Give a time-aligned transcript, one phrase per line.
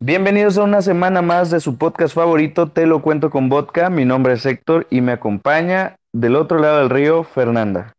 [0.00, 3.90] Bienvenidos a una semana más de su podcast favorito, Te lo cuento con vodka.
[3.90, 7.94] Mi nombre es Héctor y me acompaña del otro lado del río Fernanda.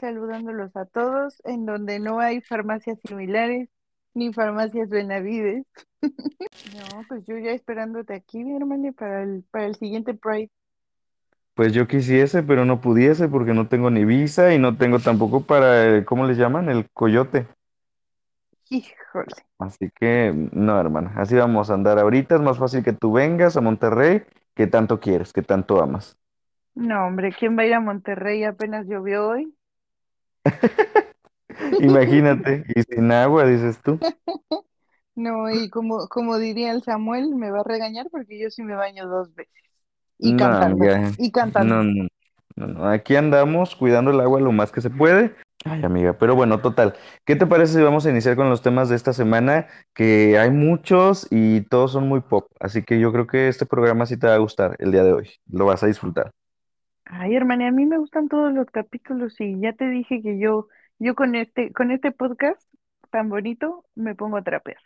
[0.00, 3.68] Saludándolos a todos, en donde no hay farmacias similares
[4.14, 5.64] ni farmacias Benavides.
[6.74, 10.50] No, pues yo ya esperándote aquí, mi hermano, para el, para el siguiente Pride.
[11.54, 15.42] Pues yo quisiese, pero no pudiese porque no tengo ni visa y no tengo tampoco
[15.42, 16.68] para, el- ¿cómo le llaman?
[16.68, 17.46] El coyote.
[18.72, 19.34] Híjole.
[19.58, 22.34] Así que no, hermana, así vamos a andar ahorita.
[22.36, 24.22] Es más fácil que tú vengas a Monterrey,
[24.54, 26.16] que tanto quieres, que tanto amas.
[26.74, 28.44] No, hombre, ¿quién va a ir a Monterrey?
[28.44, 29.54] Apenas llovió hoy.
[31.82, 33.98] Imagínate, y sin agua, dices tú.
[35.14, 38.74] No, y como, como diría el Samuel, me va a regañar porque yo sí me
[38.74, 39.52] baño dos veces.
[40.18, 40.86] Y No, cantando,
[41.18, 41.74] y cantando.
[41.74, 42.08] no, no,
[42.56, 42.88] no, no.
[42.88, 45.34] Aquí andamos cuidando el agua lo más que se puede.
[45.64, 46.94] Ay, amiga, pero bueno, total.
[47.24, 49.68] ¿Qué te parece si vamos a iniciar con los temas de esta semana?
[49.94, 52.50] Que hay muchos y todos son muy pop.
[52.58, 55.12] Así que yo creo que este programa sí te va a gustar el día de
[55.12, 55.30] hoy.
[55.46, 56.32] Lo vas a disfrutar.
[57.04, 60.68] Ay, hermana, a mí me gustan todos los capítulos y ya te dije que yo,
[60.98, 62.60] yo con este, con este podcast
[63.10, 64.78] tan bonito me pongo a trapear.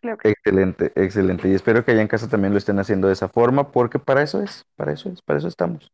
[0.00, 0.34] Claro que sí.
[0.34, 1.48] Excelente, excelente.
[1.48, 4.22] Y espero que allá en casa también lo estén haciendo de esa forma, porque para
[4.22, 5.90] eso es, para eso es, para eso estamos.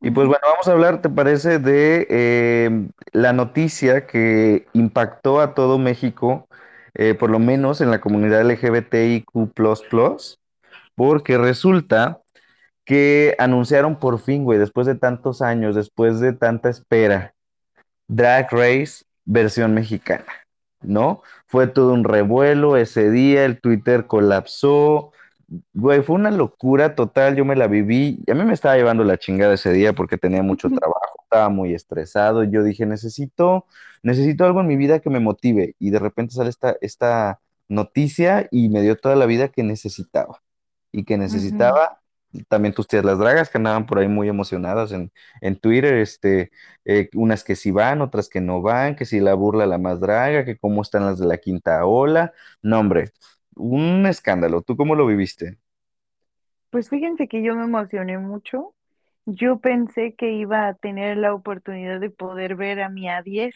[0.00, 5.54] Y pues bueno, vamos a hablar, ¿te parece, de eh, la noticia que impactó a
[5.54, 6.48] todo México,
[6.94, 10.38] eh, por lo menos en la comunidad LGBTIQ++,
[10.94, 12.20] porque resulta
[12.84, 17.34] que anunciaron por fin, güey, después de tantos años, después de tanta espera,
[18.08, 20.26] Drag Race versión mexicana,
[20.82, 21.22] ¿no?
[21.46, 25.12] Fue todo un revuelo ese día, el Twitter colapsó,
[25.72, 29.18] güey, fue una locura total, yo me la viví, a mí me estaba llevando la
[29.18, 33.66] chingada ese día porque tenía mucho trabajo, estaba muy estresado, yo dije, necesito,
[34.02, 38.48] necesito algo en mi vida que me motive, y de repente sale esta, esta noticia
[38.50, 40.40] y me dio toda la vida que necesitaba,
[40.92, 41.97] y que necesitaba
[42.48, 46.50] también tus tías las dragas que andaban por ahí muy emocionadas en, en Twitter, este,
[46.84, 50.00] eh, unas que sí van, otras que no van, que si la burla la más
[50.00, 52.32] draga, que cómo están las de la quinta ola.
[52.62, 53.12] No, hombre,
[53.56, 54.62] un escándalo.
[54.62, 55.58] ¿Tú cómo lo viviste?
[56.70, 58.74] Pues fíjense que yo me emocioné mucho.
[59.26, 63.54] Yo pensé que iba a tener la oportunidad de poder ver a mi A10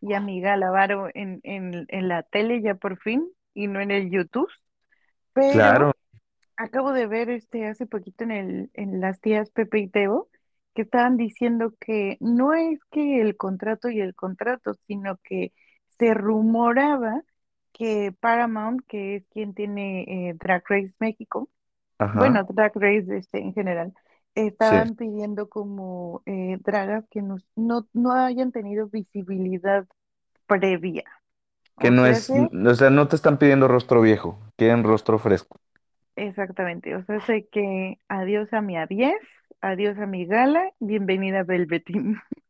[0.00, 3.90] y a mi Galavaro en, en, en la tele ya por fin y no en
[3.90, 4.50] el YouTube,
[5.46, 5.92] Claro,
[6.56, 10.28] acabo de ver este hace poquito en el, en las tías Pepe y Teo
[10.74, 15.52] que estaban diciendo que no es que el contrato y el contrato, sino que
[15.98, 17.22] se rumoraba
[17.72, 21.48] que Paramount, que es quien tiene eh, Drag Race México,
[21.98, 23.94] ajá, bueno, Drag Race este, en general,
[24.60, 24.76] sí.
[24.76, 29.86] estaban pidiendo como eh, dragas que nos- no, no hayan tenido visibilidad
[30.46, 31.04] previa.
[31.78, 35.58] Que no es, o sea, no te están pidiendo rostro viejo, quieren rostro fresco.
[36.16, 39.14] Exactamente, o sea, sé que adiós a mi A10,
[39.60, 42.16] adiós a mi gala, bienvenida a Velveteen.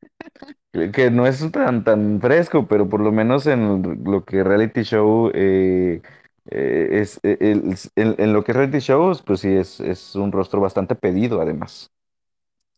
[0.73, 4.83] Que que no es tan, tan fresco, pero por lo menos en lo que reality
[4.83, 6.03] show eh,
[6.51, 10.15] eh, es, eh, el- en, en lo que es reality shows, pues sí, es, es
[10.15, 11.93] un rostro bastante pedido, además,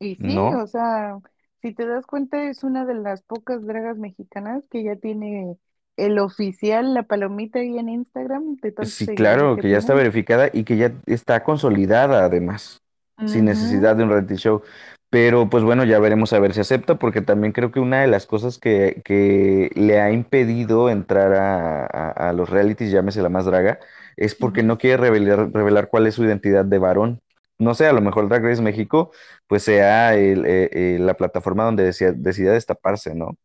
[0.00, 0.62] Y sí, ¿no?
[0.62, 1.18] o sea,
[1.62, 5.56] si te das cuenta, es una de las pocas dragas mexicanas que ya tiene
[5.98, 10.50] el oficial, la palomita ahí en Instagram tantos Sí, claro, que que ya está verificada
[10.52, 12.80] y que ya está consolidada además,
[13.24, 14.62] sin necesidad de un reality show.
[15.10, 18.06] Pero pues bueno, ya veremos a ver si acepta, porque también creo que una de
[18.06, 23.28] las cosas que, que le ha impedido entrar a, a- a los realities, llámese la
[23.30, 23.80] más draga,
[24.16, 27.20] es porque no quiere revelar, revelar cuál es su identidad de varón.
[27.58, 29.10] No sé, a lo mejor Drag Race México,
[29.48, 33.36] pues sea el, eh, eh, la plataforma donde decida, decida destaparse, ¿no?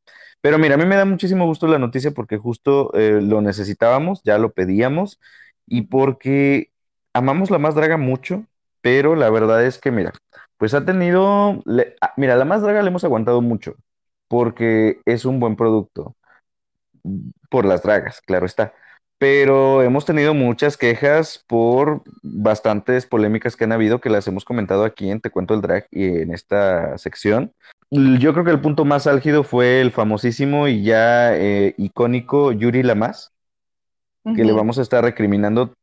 [0.43, 4.21] Pero mira, a mí me da muchísimo gusto la noticia porque justo eh, lo necesitábamos,
[4.25, 5.21] ya lo pedíamos
[5.67, 6.71] y porque
[7.13, 8.45] amamos la Más Draga mucho,
[8.81, 10.13] pero la verdad es que, mira,
[10.57, 13.75] pues ha tenido, le- ah, mira, la Más Draga le hemos aguantado mucho,
[14.29, 16.15] porque es un buen producto,
[17.49, 18.73] por las dragas, claro está.
[19.17, 24.83] Pero hemos tenido muchas quejas por bastantes polémicas que han habido, que las hemos comentado
[24.83, 27.53] aquí en Te Cuento el Drag y en esta sección.
[27.95, 32.81] Yo creo que el punto más álgido fue el famosísimo y ya eh, icónico Yuri
[32.81, 33.33] Lamas,
[34.33, 35.73] que le vamos a estar recriminando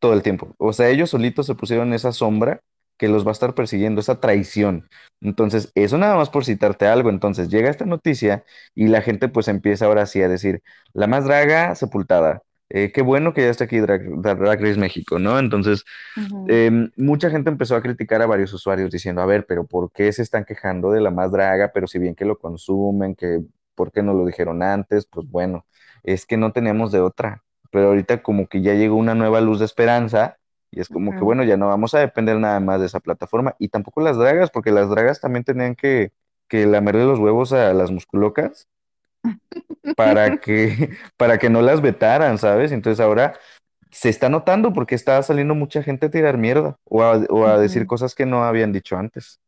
[0.00, 0.54] todo el tiempo.
[0.58, 2.60] O sea, ellos solitos se pusieron esa sombra
[2.98, 4.88] que los va a estar persiguiendo, esa traición.
[5.22, 7.10] Entonces, eso nada más por citarte algo.
[7.10, 8.44] Entonces, llega esta noticia
[8.74, 10.62] y la gente pues empieza ahora sí a decir,
[10.94, 12.42] la más draga, sepultada.
[12.68, 15.38] Eh, qué bueno que ya está aquí Drag, Drag Race México, ¿no?
[15.38, 15.84] Entonces,
[16.48, 20.12] eh, mucha gente empezó a criticar a varios usuarios diciendo, a ver, pero ¿por qué
[20.12, 21.70] se están quejando de la más draga?
[21.72, 23.42] Pero si bien que lo consumen, que
[23.74, 25.06] ¿por qué no lo dijeron antes?
[25.06, 25.66] Pues bueno,
[26.02, 29.58] es que no tenemos de otra pero ahorita como que ya llegó una nueva luz
[29.58, 30.38] de esperanza
[30.70, 33.54] y es como que bueno, ya no vamos a depender nada más de esa plataforma
[33.58, 36.12] y tampoco las dragas, porque las dragas también tenían que,
[36.48, 38.68] que lamerle los huevos a las musculocas
[39.94, 42.72] para que, para que no las vetaran, ¿sabes?
[42.72, 43.38] Entonces ahora
[43.90, 47.58] se está notando porque está saliendo mucha gente a tirar mierda o a, o a
[47.58, 49.40] decir cosas que no habían dicho antes.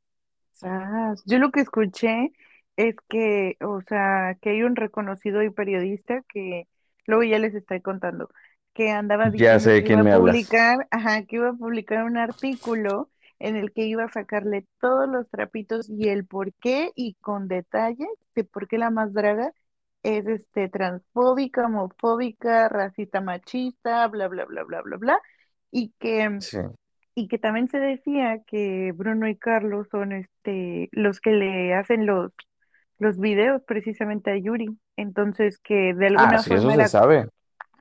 [0.53, 1.23] Sas.
[1.27, 2.33] Yo lo que escuché
[2.77, 6.69] es que, o sea, que hay un reconocido y periodista que
[7.07, 8.29] luego ya les estoy contando,
[8.75, 10.57] que andaba Ya diciendo sé de que iba a hablas.
[10.85, 15.09] publicar, ajá, que iba a publicar un artículo en el que iba a sacarle todos
[15.09, 19.53] los trapitos y el por qué y con detalles de por qué la más draga
[20.19, 25.21] es este transfóbica, homofóbica, racista, machista, bla, bla, bla, bla, bla, bla,
[25.71, 26.59] y que Sí.
[27.15, 32.07] y que también se decía que Bruno y Carlos son este los que le hacen
[32.07, 32.33] los,
[32.99, 34.79] los videos precisamente a Yuri.
[34.97, 37.29] Entonces que de Ah, alguna sí, eso forma se era, sabe.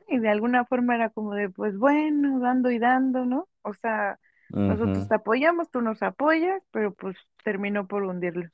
[0.08, 3.48] y de alguna forma era como de pues bueno, dando y dando, ¿no?
[3.64, 4.20] O sea,
[4.66, 8.52] nosotros te apoyamos, tú nos apoyas, pero pues terminó por hundirlos.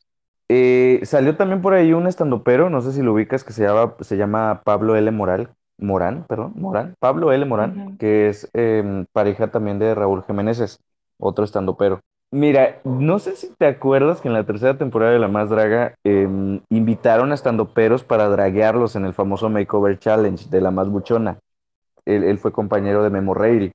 [0.50, 3.96] Eh, salió también por ahí un estandopero, no sé si lo ubicas, que se llama,
[4.02, 5.10] se llama Pablo L.
[5.12, 7.46] Moral, Morán, perdón, Morán, Pablo L.
[7.46, 10.80] Morán, que es em, pareja también de Raúl Jiménez,
[11.18, 12.00] otro estandopero.
[12.32, 15.94] Mira, no sé si te acuerdas que en la tercera temporada de La Más Draga
[16.04, 21.38] em, invitaron a estandoperos para draguearlos en el famoso Makeover Challenge de La Más Buchona.
[22.06, 23.72] Él, él fue compañero de Memo Reilly.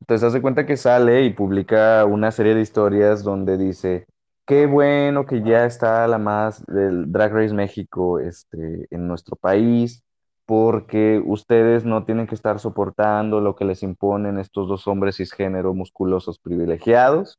[0.00, 4.06] Entonces hace cuenta que sale y publica una serie de historias donde dice,
[4.46, 10.04] qué bueno que ya está la más del Drag Race México este, en nuestro país,
[10.46, 15.74] porque ustedes no tienen que estar soportando lo que les imponen estos dos hombres cisgénero
[15.74, 17.38] musculosos privilegiados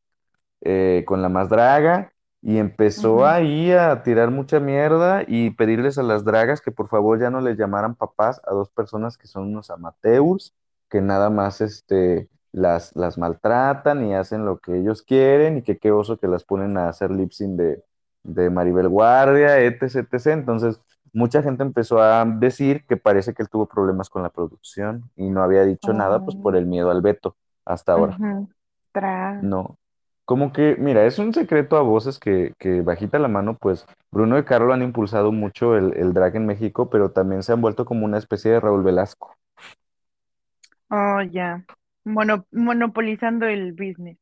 [0.61, 6.03] eh, con la más draga y empezó ahí a tirar mucha mierda y pedirles a
[6.03, 9.43] las dragas que por favor ya no les llamaran papás a dos personas que son
[9.45, 10.53] unos amateurs,
[10.89, 15.77] que nada más este, las, las maltratan y hacen lo que ellos quieren y que
[15.77, 17.83] qué oso que las ponen a hacer lip sync de,
[18.23, 20.27] de Maribel Guardia, etc, etc.
[20.27, 20.79] Entonces,
[21.11, 25.29] mucha gente empezó a decir que parece que él tuvo problemas con la producción y
[25.29, 27.35] no había dicho nada pues por oh, el miedo al veto
[27.65, 28.17] hasta ahora.
[29.41, 29.77] No.
[30.25, 34.37] Como que, mira, es un secreto a voces que, que bajita la mano, pues Bruno
[34.37, 37.83] y Carlo han impulsado mucho el, el drag en México, pero también se han vuelto
[37.83, 39.35] como una especie de Raúl Velasco.
[40.89, 41.65] Oh, ya.
[42.05, 44.17] Mono- monopolizando el business.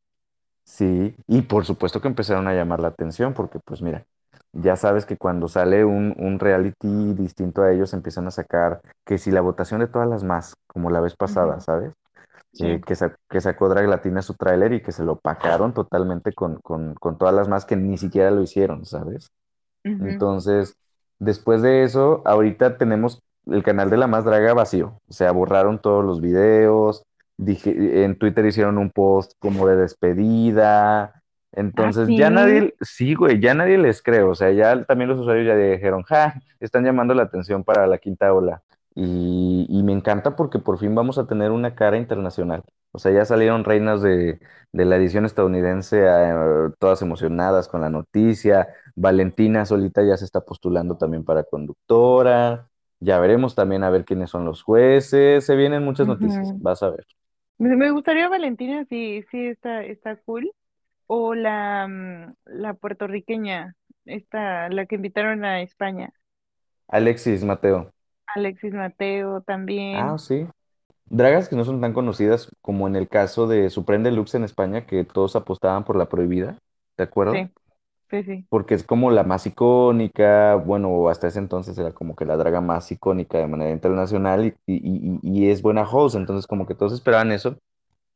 [0.63, 4.06] Sí, y por supuesto que empezaron a llamar la atención, porque pues mira,
[4.54, 9.18] ya sabes que cuando sale un, un reality distinto a ellos, empiezan a sacar que
[9.18, 11.94] si la votación de todas las más, como la vez pasada, ¿sabes?
[12.60, 16.34] Eh, que, sa- que sacó Drag Latina su tráiler y que se lo opacaron totalmente
[16.34, 19.31] con, con, con todas las más que ni siquiera lo hicieron, ¿sabes?
[20.00, 20.75] Entonces,
[21.19, 25.00] después de eso, ahorita tenemos el canal de La Más Draga vacío.
[25.07, 27.04] O sea, borraron todos los videos.
[27.42, 31.24] Dije, en Twitter hicieron un post como de despedida.
[31.76, 32.32] Ah, Entonces, ya sí.
[32.32, 34.22] nadie, sí, güey, ya nadie les cree.
[34.24, 37.98] O sea, ya también los usuarios ya dijeron, ja, están llamando la atención para la
[37.98, 38.62] quinta ola.
[38.94, 42.64] Y, y me encanta porque por fin vamos a tener una cara internacional.
[42.92, 44.40] O sea, ya salieron reinas de,
[44.74, 46.34] de la edición estadounidense, eh,
[46.80, 48.68] todas emocionadas con la noticia.
[48.96, 52.70] Valentina solita ya se está postulando también para conductora.
[53.00, 55.46] Ya veremos también a ver quiénes son los jueces.
[55.46, 57.06] Se vienen muchas noticias, vas a ver.
[57.62, 60.51] Me gustaría Valentina, sí, sí, está, está cool.
[61.08, 63.75] O la, mm, la puertorriqueña,
[64.06, 66.13] esta, la que invitaron a España,
[66.88, 67.91] Alexis Mateo.
[68.36, 69.41] Alexis Mateo
[69.91, 70.18] Ah, también.
[70.18, 70.48] sí.
[71.06, 74.86] Dragas que no son tan conocidas como en el caso de Supreme Deluxe en España,
[74.88, 76.58] que todos apostaban por la prohibida,
[76.98, 77.46] ¿de acuerdo?
[77.46, 77.51] Sí,
[78.12, 78.48] sí, sí.
[78.50, 82.62] Porque es como la más icónica, bueno, hasta ese entonces era como que la draga
[82.62, 86.75] más icónica de manera internacional y, y, y y es buena host, entonces como que
[86.75, 87.58] todos esperaban eso.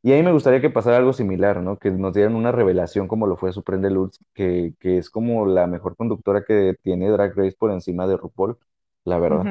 [0.03, 1.79] Y a mí me gustaría que pasara algo similar, ¿no?
[1.79, 5.67] Que nos dieran una revelación como lo fue Supreme Deluxe, que, que es como la
[5.67, 8.57] mejor conductora que tiene Drag Race por encima de RuPaul,
[9.05, 9.49] la verdad,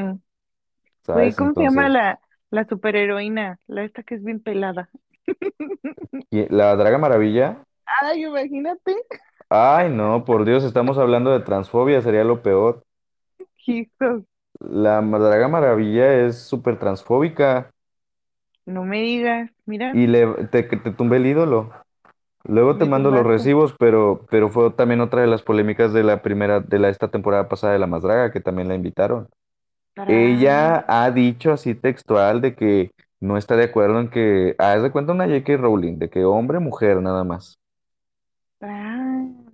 [1.02, 1.36] ¿sabes?
[1.36, 2.20] ¿cómo se llama la,
[2.50, 3.60] la superheroína?
[3.66, 4.90] La esta que es bien pelada.
[6.30, 7.64] y la Draga Maravilla,
[8.02, 8.94] Ay, imagínate.
[9.48, 12.84] Ay no, por Dios, estamos hablando de transfobia, sería lo peor.
[13.66, 14.22] Hijos,
[14.60, 17.70] La Draga Maravilla es súper transfóbica
[18.66, 19.50] no me digas.
[19.66, 21.70] Mira, y le, te, te tumbe el ídolo.
[22.44, 23.32] Luego te me mando los tumbaste.
[23.32, 27.08] recibos, pero, pero fue también otra de las polémicas de la primera, de la, esta
[27.08, 29.28] temporada pasada de La Más Draga, que también la invitaron.
[30.08, 34.90] Ella ha dicho así textual de que no está de acuerdo en que, haz de
[34.90, 35.56] cuenta una J.K.
[35.56, 37.58] Rowling, de que hombre, mujer, nada más.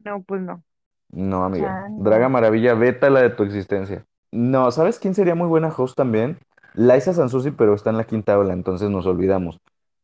[0.05, 0.65] No, pues no.
[1.13, 1.81] No, amiga.
[1.97, 2.29] Chan, Draga.
[2.29, 4.07] Maravilla, vétala de tu existencia.
[4.33, 6.39] No, ¿sabes quién sería muy buena host también?
[6.75, 9.59] Liza Sansusi, pero está en la quinta ola, entonces nos olvidamos.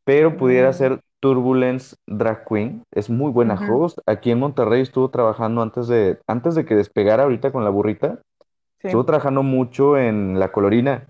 [0.05, 2.83] Pero pudiera Mm, ser Turbulence Drag Queen.
[2.93, 3.99] Es muy buena host.
[4.07, 8.21] Aquí en Monterrey estuvo trabajando antes de, antes de que despegara ahorita con la burrita.
[8.83, 8.89] Sí.
[8.89, 11.09] Estuvo trabajando mucho en La Colorina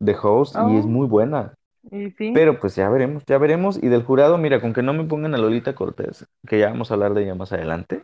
[0.00, 1.54] de host y es Oh, muy buena.
[1.90, 2.32] y sí.
[2.32, 3.78] Pero pues ya veremos, ya veremos.
[3.82, 6.90] Y del jurado, mira, con que no me pongan a Lolita Cortés, que ya vamos
[6.90, 8.02] a hablar de ella más adelante,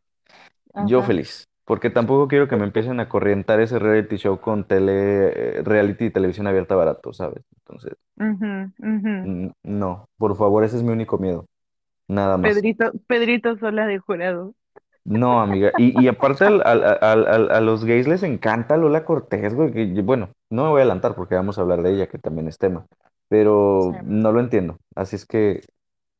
[0.78, 1.06] yo Ajá.
[1.06, 1.48] feliz.
[1.64, 6.06] Porque tampoco quiero que me empiecen a corrientar ese reality show con tele, eh, reality
[6.06, 7.42] y televisión abierta barato, ¿sabes?
[7.58, 9.14] Entonces, Ujú, ujú.
[9.22, 11.46] mm, no, por favor, ese es mi único miedo,
[12.08, 12.54] nada más.
[12.54, 14.54] Pedrito, Pedrito Sola de jurado.
[15.04, 15.72] No, amiga.
[15.76, 19.72] Y, y aparte al- al- al- al- a los gays les encanta Lola Cortés, güey.
[19.72, 22.18] que yo- bueno, no me voy a adelantar porque vamos a hablar de ella, que
[22.18, 22.86] también es tema.
[23.78, 23.90] Sí.
[23.90, 24.78] Pero no lo entiendo.
[24.96, 25.60] Así es que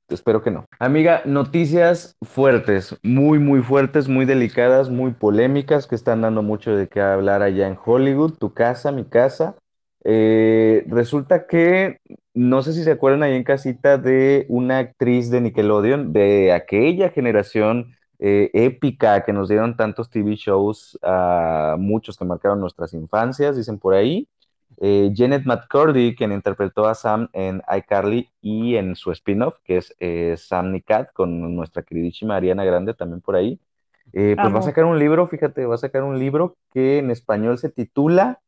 [0.08, 0.66] Espero que no.
[0.78, 6.88] Amiga, noticias fuertes, muy, muy fuertes, muy delicadas, muy polémicas, que están dando mucho de
[6.88, 9.56] qué hablar allá en Hollywood, tu casa, mi casa.
[10.04, 11.98] Eh, resulta que,
[12.34, 17.10] no sé si se acuerdan ahí en casita de una actriz de Nickelodeon, de aquella
[17.10, 23.56] generación eh, épica que nos dieron tantos TV shows, a muchos que marcaron nuestras infancias,
[23.56, 24.28] dicen por ahí.
[24.78, 29.94] Eh, Janet McCurdy, quien interpretó a Sam en iCarly y en su spin-off, que es
[30.00, 33.58] eh, Sam Nicat, con nuestra queridísima Ariana Grande también por ahí,
[34.12, 37.10] eh, pues va a sacar un libro, fíjate, va a sacar un libro que en
[37.10, 38.40] español se titula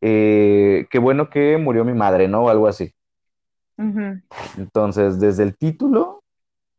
[0.00, 2.44] eh, Qué bueno que murió mi madre, ¿no?
[2.44, 2.92] O algo así.
[4.58, 6.22] Entonces, desde el título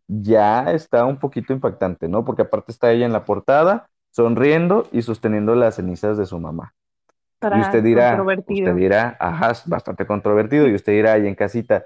[0.08, 2.26] ya está un poquito impactante, ¿no?
[2.26, 6.74] Porque aparte está ella en la portada, sonriendo y sosteniendo las cenizas de su mamá.
[7.52, 11.86] Y usted dirá, usted dirá, ajá, es bastante controvertido, y usted dirá ahí en casita,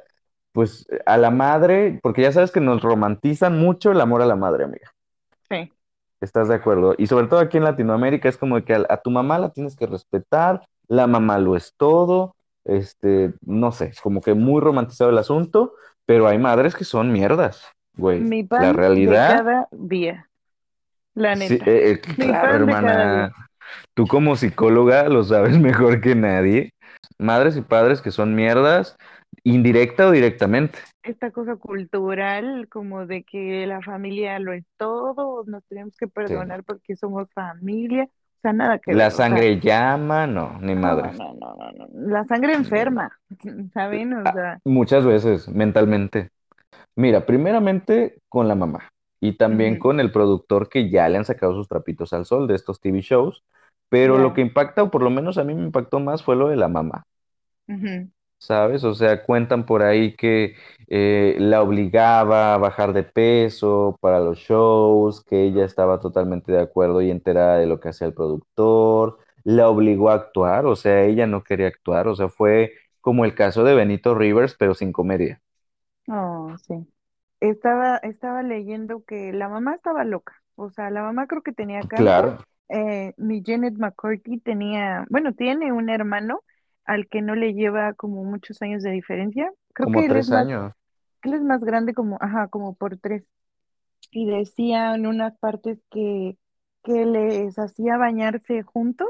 [0.52, 4.36] pues a la madre, porque ya sabes que nos romantizan mucho el amor a la
[4.36, 4.92] madre, amiga.
[5.50, 5.72] Sí.
[6.20, 6.94] ¿Estás de acuerdo?
[6.98, 9.76] Y sobre todo aquí en Latinoamérica es como que a, a tu mamá la tienes
[9.76, 15.10] que respetar, la mamá lo es todo, este, no sé, es como que muy romantizado
[15.10, 15.74] el asunto,
[16.06, 17.64] pero hay madres que son mierdas,
[17.96, 18.20] güey.
[18.20, 20.30] Mi La pan de realidad, cada día.
[21.16, 21.66] La sí, neta.
[21.66, 23.32] eh, eh, Mi claro, pan de cada día.
[23.94, 26.72] Tú como psicóloga lo sabes mejor que nadie.
[27.20, 28.98] Madres y padres que son mierdas,
[29.44, 30.80] indirecta o directamente.
[31.04, 36.36] esta cosa cultural como de que la familia lo es todo, nos tenemos que Sí.
[36.38, 40.60] perdonar porque somos familia, o sea, nada que La ver, o sea, sangre llama, no,
[40.62, 41.18] ni no, madres.
[41.18, 43.12] no, no, no, no, la sangre enferma,
[43.74, 44.14] ¿saben?
[44.14, 46.30] O Ah, sea, muchas veces, mentalmente.
[46.98, 48.91] Mira, primeramente con la mamá
[49.22, 52.56] y también con el productor que ya le han sacado sus trapitos al sol de
[52.56, 53.46] estos TV shows,
[53.90, 56.50] pero lo que impacta, o por lo menos a mí me impactó más, fue lo
[56.50, 57.06] de la mamá.
[58.38, 58.84] ¿sabes?
[58.84, 60.56] O sea, cuentan por ahí que
[60.88, 66.60] eh, la obligaba a bajar de peso para los shows, que ella estaba totalmente de
[66.62, 71.04] acuerdo y enterada de lo que hacía el productor, la obligó a actuar, o sea,
[71.06, 74.92] ella no quería actuar, o sea, fue como el caso de Benito Rivers, pero sin
[74.92, 75.42] comedia.
[76.08, 76.91] Oh, sí.
[77.42, 81.86] Estaba, estaba leyendo que la mamá estaba loca, o sea, la mamá creo que tenía
[81.86, 82.38] cáncer, Claro,
[82.70, 86.44] eh, mi Janet McCurdy tenía, bueno, tiene un hermano
[86.86, 90.26] al que no le lleva como muchos años de diferencia, creo como que él es
[90.26, 90.74] tres más años.
[91.24, 93.26] Él es más grande como, ajá, como por tres.
[94.12, 96.38] Y decía en unas partes que,
[96.84, 99.10] que les hacía bañarse juntos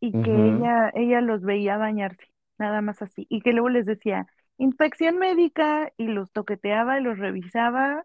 [0.00, 2.24] y que ella, ella los veía bañarse,
[2.58, 3.26] nada más así.
[3.30, 4.26] Y que luego les decía,
[4.62, 8.04] inspección médica, y los toqueteaba y los revisaba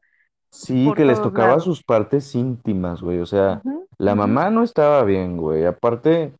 [0.52, 1.64] Sí, que les tocaba lados.
[1.64, 3.64] sus partes íntimas, güey, o sea,
[3.98, 6.34] la mamá no estaba bien, güey, aparte...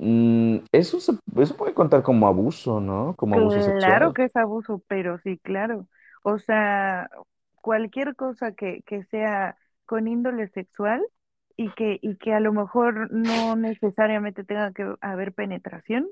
[0.00, 3.14] Mm, eso se, eso puede contar como abuso, ¿no?
[3.16, 4.14] Como abuso Claro sexual.
[4.14, 5.88] que es abuso, pero sí, claro.
[6.22, 7.08] O sea,
[7.62, 11.02] cualquier cosa que, que sea con índole sexual
[11.56, 16.06] y que, y que a lo mejor no necesariamente tenga que haber penetración,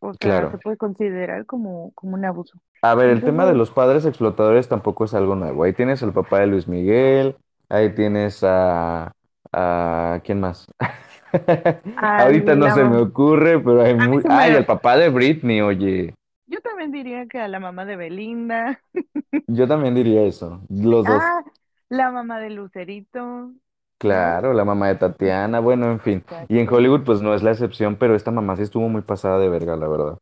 [0.00, 0.58] o sea, se Claro.
[0.58, 2.60] puede considerar como, como un abuso.
[2.82, 5.64] A ver, el tema de los padres explotadores tampoco es algo nuevo.
[5.64, 7.36] Ahí tienes al papá de Luis Miguel,
[7.68, 9.12] ahí tienes a,
[9.52, 10.66] a ¿quién más?
[12.16, 14.22] Ahorita no se me ocurre, pero hay muy...
[14.22, 16.14] se Ay, el papá de Britney, oye.
[16.46, 18.82] yo también diría que a la mamá de Belinda,
[19.46, 20.62] Yo también diría eso.
[20.70, 21.34] Los dos.
[21.34, 21.44] ah,
[21.88, 23.52] la mamá de Lucerito.
[24.00, 26.24] Claro, la mamá de Tatiana, bueno, en fin.
[26.48, 26.68] Y en.
[26.72, 29.76] Hollywood, pues no es la excepción, pero esta mamá sí estuvo muy pasada de verga,
[29.76, 30.18] la verdad.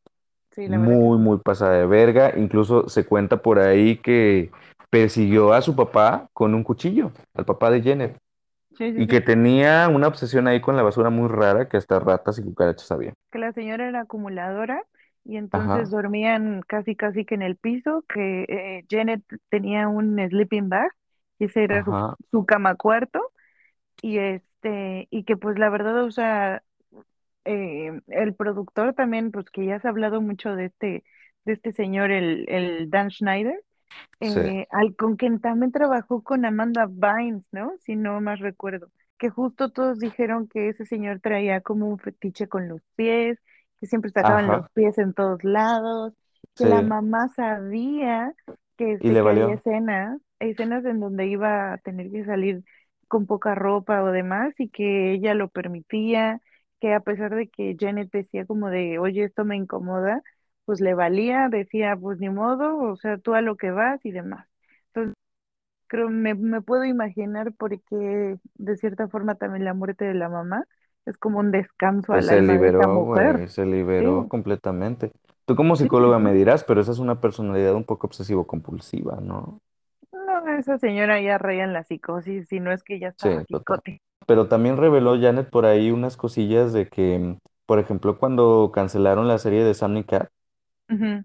[0.51, 2.33] Sí, la verdad muy, muy pasada de verga.
[2.37, 4.51] Incluso se cuenta por ahí que
[4.91, 8.19] persiguió a su papá con un cuchillo, al papá de Janet,
[8.77, 12.01] Sí, sí, y que tenía una obsesión ahí con la basura muy rara que hasta
[12.01, 13.15] ratas y cucarachas había.
[13.31, 14.83] que la señora era acumuladora
[15.25, 20.19] y entonces Ajá, dormían casi casi que en el piso, que eh, Janet tenía un
[20.29, 20.91] sleeping bag
[21.39, 21.85] y ese era
[22.31, 23.21] su cama cuarto
[24.03, 26.63] y este y que pues la verdad, o sea,
[27.45, 31.05] eh, el productor también, pues que ya se ha hablado mucho de este
[31.45, 33.59] de este señor, el, el Dan Schneider,
[34.23, 34.41] Sí.
[34.43, 37.73] eh, al, con quien también trabajó con Amanda Bynes, ¿no?
[37.81, 42.49] Si no más recuerdo, que justo todos dijeron que ese señor traía como un fetiche
[42.49, 43.39] con los pies,
[43.81, 46.15] que siempre sacaban los pies en todos lados,
[46.57, 48.35] que la mamá sabía
[48.77, 52.65] que, Y este, le que había escenas, escenas en donde iba a tener que salir
[53.09, 56.41] con poca ropa o demás y que ella lo permitía,
[56.81, 60.23] que a pesar de que Janet decía como de, oye, esto me incomoda,
[60.65, 64.13] pues le valía, decía, pues ni modo, o sea, tú a lo que vas y
[64.13, 64.47] demás.
[64.89, 65.15] Entonces,
[65.89, 70.29] creo, me, me puedo imaginar por qué, de cierta forma, también la muerte de la
[70.29, 70.65] mamá
[71.07, 73.41] es como un descanso Pues al se alma de esa liberó, mujer.
[73.41, 73.67] güey, se
[73.99, 75.13] Sí, liberó completamente.
[75.45, 79.61] Tú como sí, psicóloga me dirás, pero esa es una personalidad un poco obsesivo-compulsiva, ¿no?
[80.59, 83.81] Esa señora ya raya en la psicosis, si no es que ya Sí, total.
[83.81, 84.05] psicótica.
[84.27, 89.39] Pero también reveló Janet por ahí unas cosillas de que, por ejemplo, cuando cancelaron la
[89.39, 90.31] serie de Sam y Cat,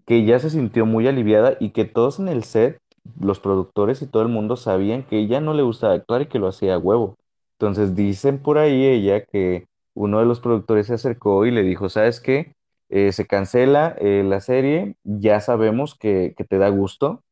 [0.05, 2.79] que ella se sintió muy aliviada y que todos en el set,
[3.19, 6.39] los productores y todo el mundo sabían que ella no le gustaba actuar y que
[6.39, 7.17] lo hacía a huevo.
[7.53, 11.89] Entonces dicen por ahí ella que uno de los productores se acercó y le dijo,
[11.89, 12.53] ¿sabes qué?
[12.89, 17.23] Eh, se cancela eh, la serie, ya sabemos que, que te da gusto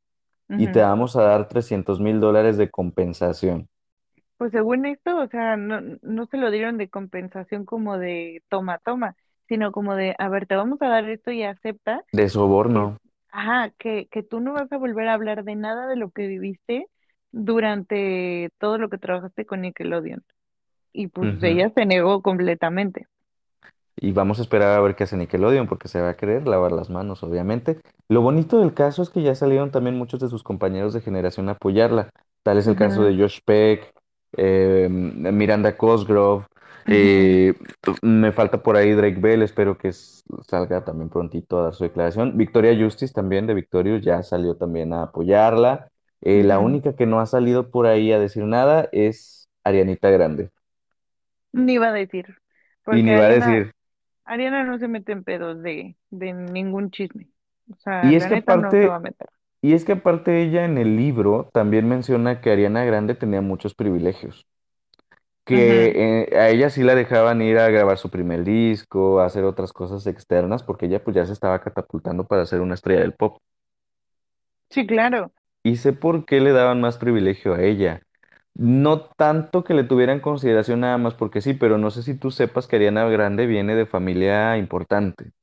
[0.55, 3.70] y te vamos a dar trescientos mil dólares de compensación,
[4.38, 8.79] Pues según esto, o sea, no, no se lo dieron de compensación como de toma,
[8.79, 9.15] toma,
[9.48, 12.98] sino como de, a ver, te vamos a dar esto y acepta de soborno.
[13.29, 16.27] ajá, que, que tú no vas a volver a hablar de nada de lo que
[16.27, 16.88] viviste
[17.31, 20.24] durante todo lo que trabajaste con Nickelodeon.
[20.93, 23.08] Y pues ella se negó completamente.
[24.01, 26.72] Y vamos a esperar a ver qué hace Nickelodeon, porque se va a querer lavar
[26.72, 27.79] las manos, obviamente.
[28.10, 31.50] Lo bonito del caso es que ya salieron también muchos de sus compañeros de generación
[31.50, 32.10] a apoyarla.
[32.41, 33.93] Tal es el caso de Josh Peck,
[34.38, 36.46] eh, Miranda Cosgrove.
[36.88, 37.53] eh,
[38.01, 42.38] me falta por ahí Drake Bell, espero que salga también prontito a dar su declaración.
[42.38, 45.89] Victoria Justice también de Victorious ya salió también a apoyarla.
[46.21, 50.49] Eh, la única que no ha salido por ahí a decir nada es Arianita Grande.
[51.54, 52.25] Ni iba a decir,
[52.89, 53.73] Y ni va a decir.
[54.32, 57.30] Ariana no se mete en pedos de, de ningún chisme.
[57.72, 59.30] O sea, Y es que neta no se va aparte, a meter.
[59.62, 63.76] Y es que aparte ella en el libro también menciona que Ariana Grande tenía muchos
[63.76, 64.48] privilegios,
[65.46, 69.44] que eh, a ella sí la dejaban ir a grabar su primer disco, a hacer
[69.46, 73.13] otras cosas externas, porque ella pues ya se estaba catapultando para ser una estrella del
[73.15, 73.39] pop.
[74.70, 75.32] Sí, claro.
[75.63, 78.04] Y sé por qué le daban más privilegio a ella.
[78.55, 82.31] No tanto que le tuvieran consideración nada más porque sí, pero no sé si tú
[82.31, 85.33] sepas que Ariana Grande viene de familia importante.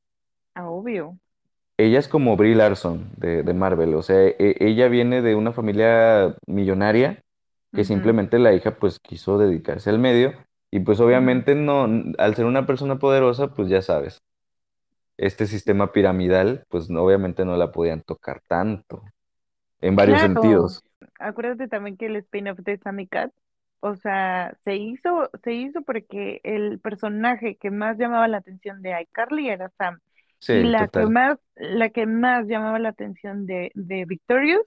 [0.55, 1.19] Ah, Obvio.
[1.77, 5.53] Ella es como Brie Larson de, de Marvel, o sea, e- ella viene de una
[5.53, 7.23] familia millonaria
[7.73, 10.33] que Ujú, simplemente la hija pues quiso dedicarse al medio
[10.73, 11.01] y pues ujú.
[11.01, 11.87] obviamente no,
[12.19, 14.23] al ser una persona poderosa pues ya sabes,
[15.19, 19.05] este sistema piramidal pues no- obviamente no la podían tocar tanto,
[19.81, 20.23] en varios Claro.
[20.23, 20.83] sentidos.
[21.19, 23.33] Acuérdate también que el spin-off de Sammy Cat,
[23.81, 29.01] o sea, se hizo, se hizo porque el personaje que más llamaba la atención de
[29.03, 30.01] iCarly era Sam.
[30.53, 34.63] Y Sí, la que más, la que más llamaba la atención de, de Victorious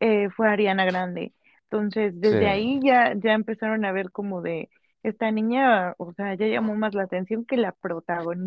[0.00, 1.32] eh, fue Ariana Grande.
[1.64, 2.36] Entonces, sí.
[2.36, 4.68] desde ahí ya, ya empezaron a ver como de
[5.02, 7.72] esta niña, o sea, ya llamó más la atención que la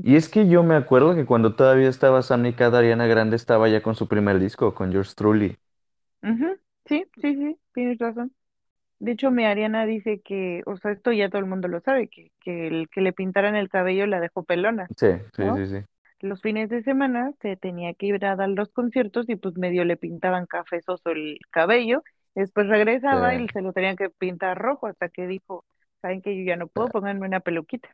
[0.03, 0.17] Y protagonista.
[0.17, 3.67] es que yo me acuerdo que cuando todavía estaba Sam y Cat, Ariana Grande estaba
[3.69, 5.57] ya con su primer disco, con Yours Truly.
[6.85, 8.33] Sí, sí, sí, tienes razón.
[8.99, 12.09] De hecho, mi Ariana dice que, o sea, esto ya todo el mundo lo sabe,
[12.09, 15.65] que, que el que le pintaran el cabello la dejó pelona, Sí, sí, ¿no?
[15.65, 15.85] sí, sí.
[16.21, 19.85] Los fines de semana se tenía que ir a dar los conciertos y pues medio
[19.85, 22.03] le pintaban cafezoso el cabello,
[22.35, 22.67] después
[23.09, 23.17] Sí.
[23.17, 25.65] regresaba y se lo tenían que pintar rojo hasta que dijo,
[26.01, 27.89] saben que yo ya no puedo, pónganme una peluquita.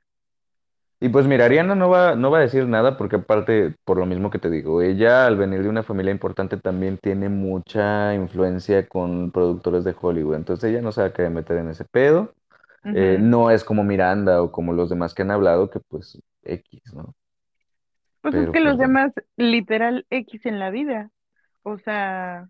[1.02, 4.06] Y pues mira, Ariana no va, no va a decir nada porque aparte, por lo
[4.06, 8.86] mismo que te digo, ella al venir de una familia importante también tiene mucha influencia
[8.88, 12.34] con productores de Hollywood, entonces ella no se va a querer meter en ese pedo.
[12.84, 16.82] Eh, no es como Miranda o como los demás que han hablado, que pues X,
[16.94, 17.14] ¿no?
[18.22, 18.94] Pues es que pues los bueno.
[18.94, 21.12] demás, literal X en la vida,
[21.64, 22.50] o sea,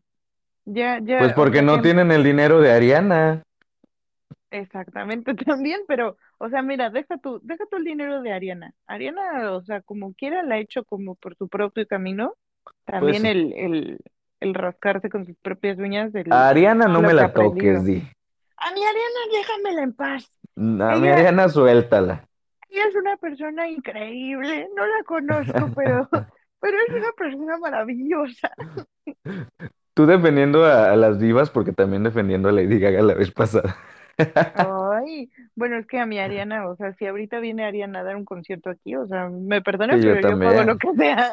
[0.66, 3.44] ya, Pues ya, o porque no tienen el dinero de Ariana.
[4.52, 8.74] Exactamente, también, pero, o sea, mira, deja tu, deja tu el dinero de Ariana.
[8.88, 12.34] Ariana, o sea, como quiera, la ha hecho como por su propio camino.
[12.98, 14.00] Pues También el, el,
[14.40, 17.84] el rascarse con sus propias uñas, A Ariana no lo me que ha la toques,
[17.84, 17.84] aprendido.
[17.84, 18.02] di.
[18.58, 20.32] A mi Ariana, déjamela en paz.
[20.88, 22.16] A mi Ella, Ariana suéltala.
[22.70, 24.70] ella es una persona increíble.
[24.76, 26.08] No la conozco, pero,
[26.60, 28.52] pero es una persona maravillosa.
[29.94, 33.76] Tú defendiendo a, a las divas porque también defendiendo a Lady Gaga la vez pasada.
[34.54, 38.16] Ay, bueno, es que a mi Ariana, o sea, si ahorita viene Ariana a dar
[38.16, 41.32] un concierto aquí, o sea, me perdona, Sí, yo pero yo pago lo que sea.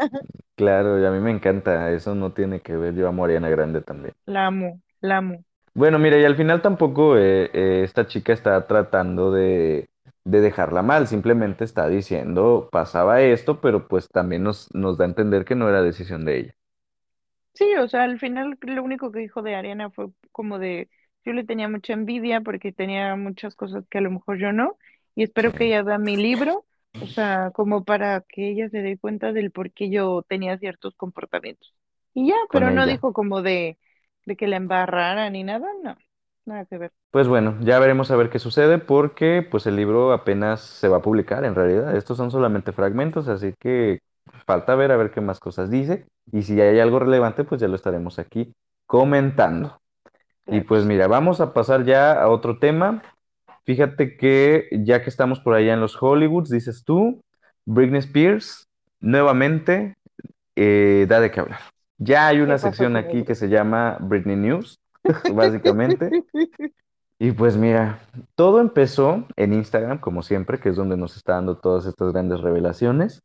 [0.54, 3.48] Claro, y a mí me encanta, eso no tiene que ver, yo amo a Ariana
[3.50, 4.14] Grande también.
[4.26, 5.44] La amo, la amo.
[5.74, 9.88] Bueno, mira, y al final tampoco eh, eh, esta chica está tratando de,
[10.24, 15.08] de dejarla mal, simplemente está diciendo, pasaba esto, pero pues también nos, nos da a
[15.08, 16.54] entender que no era decisión de ella.
[17.54, 20.90] Sí, o sea, al final lo único que dijo de Ariana fue como de,
[21.26, 24.78] yo le tenía mucha envidia porque tenía muchas cosas que a lo mejor yo no,
[25.14, 26.66] y espero que ella vea mi libro,
[26.98, 30.94] o sea, como para que ella se dé cuenta del por qué yo tenía ciertos
[30.96, 31.74] comportamientos.
[32.14, 32.86] Y ya, pero no ella.
[32.86, 33.78] dijo como de,
[34.24, 35.96] de que la embarrara ni nada, no,
[36.46, 36.92] nada que ver.
[37.10, 40.98] Pues bueno, ya veremos a ver qué sucede porque pues el libro apenas se va
[40.98, 41.96] a publicar en realidad.
[41.96, 44.00] Estos son solamente fragmentos, así que
[44.46, 47.68] falta ver a ver qué más cosas dice y si hay algo relevante pues ya
[47.68, 48.52] lo estaremos aquí
[48.86, 49.78] comentando.
[50.46, 53.02] Y pues mira, vamos a pasar ya a otro tema.
[53.64, 57.20] Fíjate que ya que estamos por allá en los Hollywoods, dices tú,
[57.64, 58.68] Britney Spears
[59.00, 59.96] nuevamente
[60.54, 61.60] eh, da de qué hablar.
[61.98, 64.78] Ya hay ¿Qué una sección aquí que se llama Britney News,
[65.34, 66.10] básicamente.
[67.18, 68.00] Y pues mira,
[68.34, 72.40] todo empezó en Instagram, como siempre, que es donde nos está dando todas estas grandes
[72.40, 73.22] revelaciones.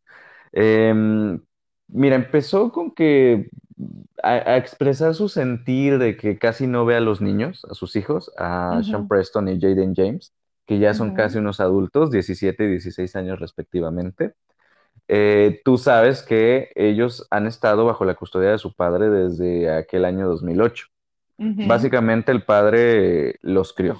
[0.53, 1.41] Em,
[1.87, 3.49] mira, empezó con que
[4.23, 7.95] a, a expresar su sentir de que casi no ve a los niños, a sus
[7.95, 10.33] hijos, a Sean Ujú, Preston y Jaden James,
[10.65, 14.33] que ya son casi unos adultos, 17 y 16 años respectivamente.
[15.07, 20.05] Eh, tú sabes que ellos han estado bajo la custodia de su padre desde aquel
[20.05, 20.87] año 2008.
[21.37, 23.99] ujú, Básicamente el padre los crió,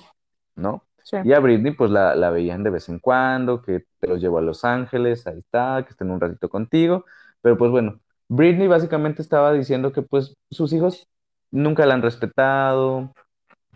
[0.56, 0.88] ¿no?
[1.04, 1.18] Sí.
[1.22, 4.40] Y a Britney pues la, la veían de vez en cuando, que te los llevó
[4.40, 7.06] a Los Ángeles, ahí está, que estén un ratito contigo.
[7.42, 11.08] Pero pues bueno, Britney básicamente estaba diciendo que pues sus hijos
[11.52, 13.14] nunca la han respetado,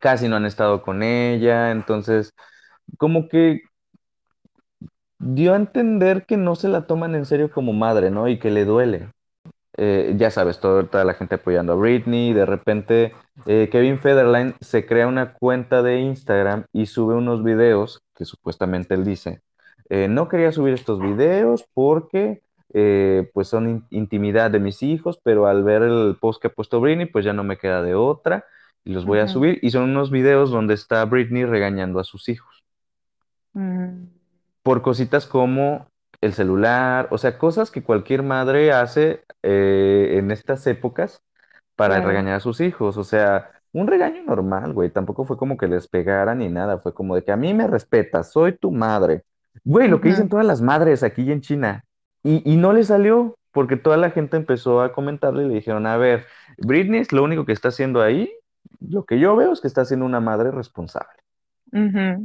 [0.02, 2.32] casi no han estado con ella, entonces
[2.98, 3.62] como que
[5.20, 8.28] dio a entender que no se la toman en serio como madre, ¿no?
[8.28, 9.10] Y que le duele.
[9.78, 12.34] Eh, ya sabes, todo- toda la gente apoyando a Britney.
[12.34, 13.14] De repente,
[13.48, 18.96] eh, Kevin Federline se crea una cuenta de Instagram y sube unos videos que supuestamente
[18.96, 19.42] él dice,
[19.90, 22.42] eh, no quería subir estos videos porque
[22.76, 26.54] eh, pues son in- intimidad de mis hijos, pero al ver el post que ha
[26.54, 28.46] puesto Britney, pues ya no me queda de otra
[28.86, 29.60] y los voy a subir.
[29.64, 32.66] Y son unos videos donde está Britney regañando a sus hijos
[33.54, 34.08] mm,
[34.64, 35.88] por cositas como
[36.22, 41.22] el celular, o sea, cosas que cualquier madre hace eh, en estas épocas
[41.78, 42.98] para regañar a sus hijos.
[42.98, 44.92] O sea, un regaño normal, güey.
[44.92, 46.80] Tampoco fue como que les pegara ni nada.
[46.80, 49.24] Fue como de que a mí me respetas, soy tu madre.
[49.66, 51.85] Güey, lo que dicen todas las madres aquí en China.
[52.26, 55.88] Y, y no le salió porque toda la gente empezó a comentarle y le dijeron,
[55.88, 56.26] a ver,
[56.58, 58.34] Britney es lo único que está haciendo ahí.
[58.82, 61.14] Lo que yo veo es que está siendo una madre responsable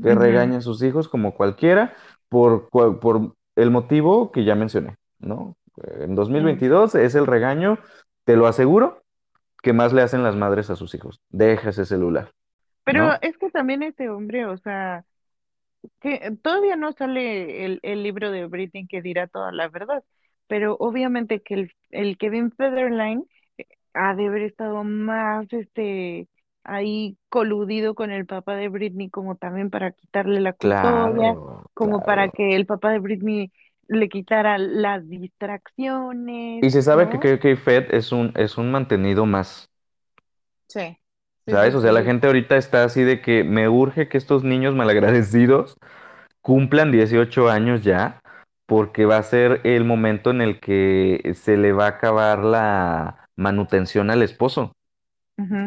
[0.02, 1.94] que regaña a sus hijos como cualquiera
[2.28, 5.56] por, por el motivo que ya mencioné, ¿no?
[5.76, 6.40] En sí.
[6.40, 7.78] 2022 es el regaño,
[8.24, 9.02] te lo aseguro,
[9.62, 11.20] que más le hacen las madres a sus hijos.
[11.30, 12.32] Deja ese celular,
[12.84, 13.18] Pero ¿no?
[13.20, 15.04] es que también este hombre, o sea,
[16.00, 20.04] que todavía no sale el, el libro de Britney que dirá toda la verdad,
[20.46, 23.24] pero obviamente que el, el Kevin Federline
[23.58, 26.28] eh, ha de haber estado más este
[26.64, 32.02] ahí coludido con el papá de Britney como también para quitarle la custodia, Claro, como
[32.02, 33.52] para que el papá de Britney
[33.88, 37.20] le quitara las distracciones, Y se sabe que ¿no?
[37.20, 39.70] KK Fed es un, es un mantenido más,
[40.68, 40.98] sí,
[41.48, 41.74] ¿sabes?
[41.74, 45.76] O sea, la gente ahorita está así de que me urge que estos niños malagradecidos
[46.42, 48.22] cumplan 18 años ya,
[48.66, 53.28] porque va a ser el momento en el que se le va a acabar la
[53.36, 54.72] manutención al esposo.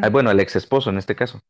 [0.00, 1.40] Ah, Bueno, al ex esposo en este caso.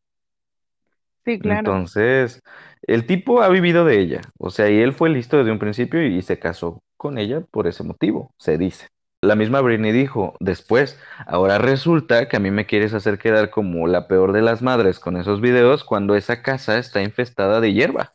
[1.25, 1.75] Sí, claro.
[1.75, 2.41] Entonces,
[2.83, 6.07] el tipo ha vivido de ella, o sea, y él fue listo desde un principio
[6.07, 8.87] y, y se casó con ella por ese motivo, se dice.
[9.25, 13.87] La misma Britney dijo después, ahora resulta que a mí me quieres hacer quedar como
[13.87, 18.15] la peor de las madres con esos videos cuando esa casa está infestada de hierba.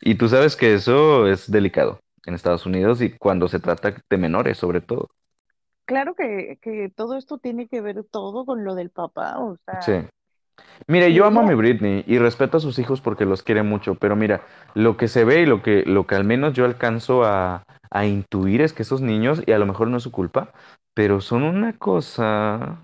[0.00, 4.18] Y tú sabes que eso es delicado en Estados Unidos y cuando se trata de
[4.18, 5.08] menores, sobre todo.
[5.84, 9.92] Claro que, que todo esto tiene que ver todo con lo del papá, o Sí.
[10.86, 13.94] Mire, yo amo a mi Britney y respeto a sus hijos porque los quiere mucho,
[13.96, 14.42] pero mira,
[14.74, 18.06] lo que se ve y lo que, lo que al menos yo alcanzo a, a
[18.06, 20.52] intuir es que esos niños, y a lo mejor no es su culpa,
[20.94, 22.78] pero son una cosa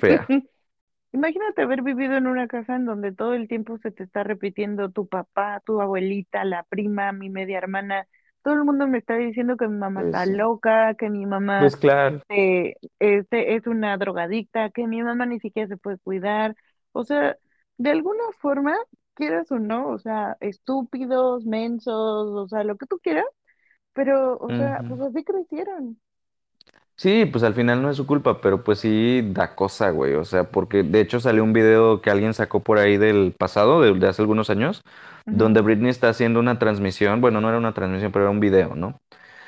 [0.00, 0.30] fea.
[1.12, 4.90] imagínate haber vivido en una casa en donde todo el tiempo se te está repitiendo
[4.90, 8.08] tu papá, tu abuelita, la prima, mi media hermana,
[8.42, 10.26] todo el mundo me está diciendo que mi mamá Pues está sí.
[10.26, 12.22] loca, que mi mamá Pues claro.
[12.28, 16.56] este, este es una drogadicta, que mi mamá ni siquiera se puede cuidar,
[16.92, 17.36] o sea,
[17.78, 18.76] de alguna forma,
[19.14, 23.24] quieras o no, o sea, estúpidos, mensos, o sea, lo que tú quieras,
[23.94, 24.86] pero, o sea, Ujú.
[24.88, 26.00] pues así crecieron.
[26.96, 30.14] Sí, pues al final no es su culpa, pero pues sí da cosa, güey.
[30.14, 33.80] O sea, porque de hecho salió un video que alguien sacó por ahí del pasado,
[33.80, 34.82] de, de hace algunos años,
[35.26, 38.40] Ujú, donde Britney está haciendo una transmisión, bueno, no era una transmisión, pero era un
[38.40, 39.00] video, ¿no?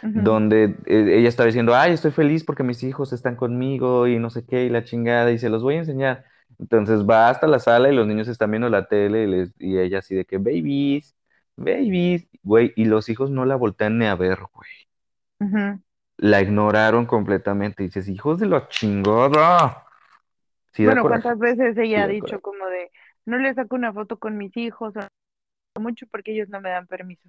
[0.02, 4.18] ujú, Donde eh, ella estaba diciendo, ay, estoy feliz porque mis hijos están conmigo y
[4.18, 6.24] no sé qué, y la chingada, y se los voy a enseñar.
[6.62, 9.78] Entonces va hasta la sala y los niños están viendo la tele y, les- y
[9.78, 11.16] ella así de que, babies,
[11.56, 14.70] babies, güey, y los hijos no la voltean ni a ver, güey.
[16.18, 17.82] La ignoraron completamente.
[17.82, 19.84] Y dices, hijos de la chingada.
[20.72, 22.90] Sí Bueno, ¿cuántas veces sí ella ha dicho como de,
[23.26, 24.94] no le saco una foto con mis hijos
[25.76, 27.28] o mucho porque ellos no me dan permiso?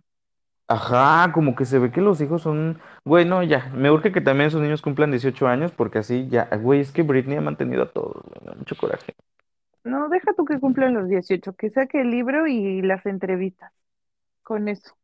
[0.68, 4.48] Ajá, como que se ve que los hijos son, bueno, ya, me urge que también
[4.48, 7.92] esos niños cumplan 18 años porque así ya, güey, es que Britney ha mantenido a
[7.92, 9.14] todos, güey, me da mucho coraje.
[9.84, 13.72] No, deja tú que cumplan los 18, que saque el libro y las entrevistas
[14.42, 14.96] con eso.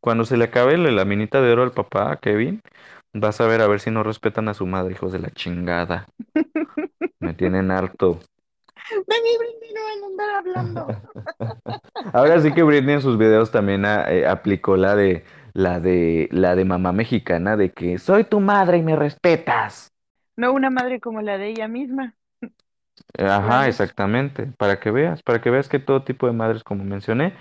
[0.00, 2.60] Cuando se le acabe la, la minita de oro al papá, a Kevin,
[3.12, 6.06] vas a ver a ver si no respetan a su madre, hijos de la chingada.
[7.20, 8.20] Me tienen harto.
[8.90, 10.86] Mi Britney no van a andar hablando.
[12.12, 16.28] Ahora sí que Britney en sus videos también ah, eh, aplicó la de la de
[16.30, 19.92] la de mamá mexicana de que soy tu madre y me respetas.
[20.36, 22.14] No una madre como la de ella misma,
[23.14, 26.84] la Ajá, exactamente, para que veas, para que veas que todo tipo de madres, como
[26.84, 27.34] mencioné,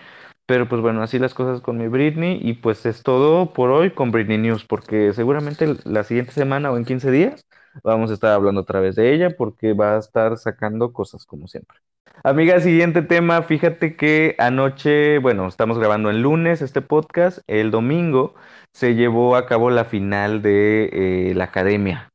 [0.46, 3.92] pero pues bueno, así las cosas con mi Britney y pues es todo por hoy
[3.92, 7.46] con Britney News, porque seguramente la siguiente semana o en 15 días
[7.84, 11.48] vamos a estar hablando otra vez de ella porque va a estar sacando cosas como
[11.48, 11.78] siempre.
[12.24, 18.34] Amiga, siguiente tema, fíjate que anoche, bueno, estamos grabando el lunes este podcast, el domingo
[18.74, 22.12] se llevó a cabo la final de eh, la Academia.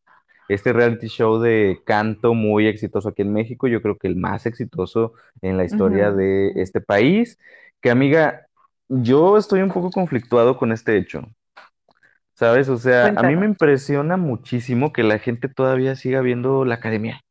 [0.49, 4.45] Este reality show de canto muy exitoso aquí en México, yo creo que el más
[4.45, 7.39] exitoso en la historia de este país,
[7.81, 8.47] que amiga,
[8.89, 11.23] yo estoy un poco conflictuado con este hecho,
[12.35, 12.69] ¿sabes?
[12.69, 17.23] O sea, a mí me impresiona muchísimo que la gente todavía siga viendo la academia.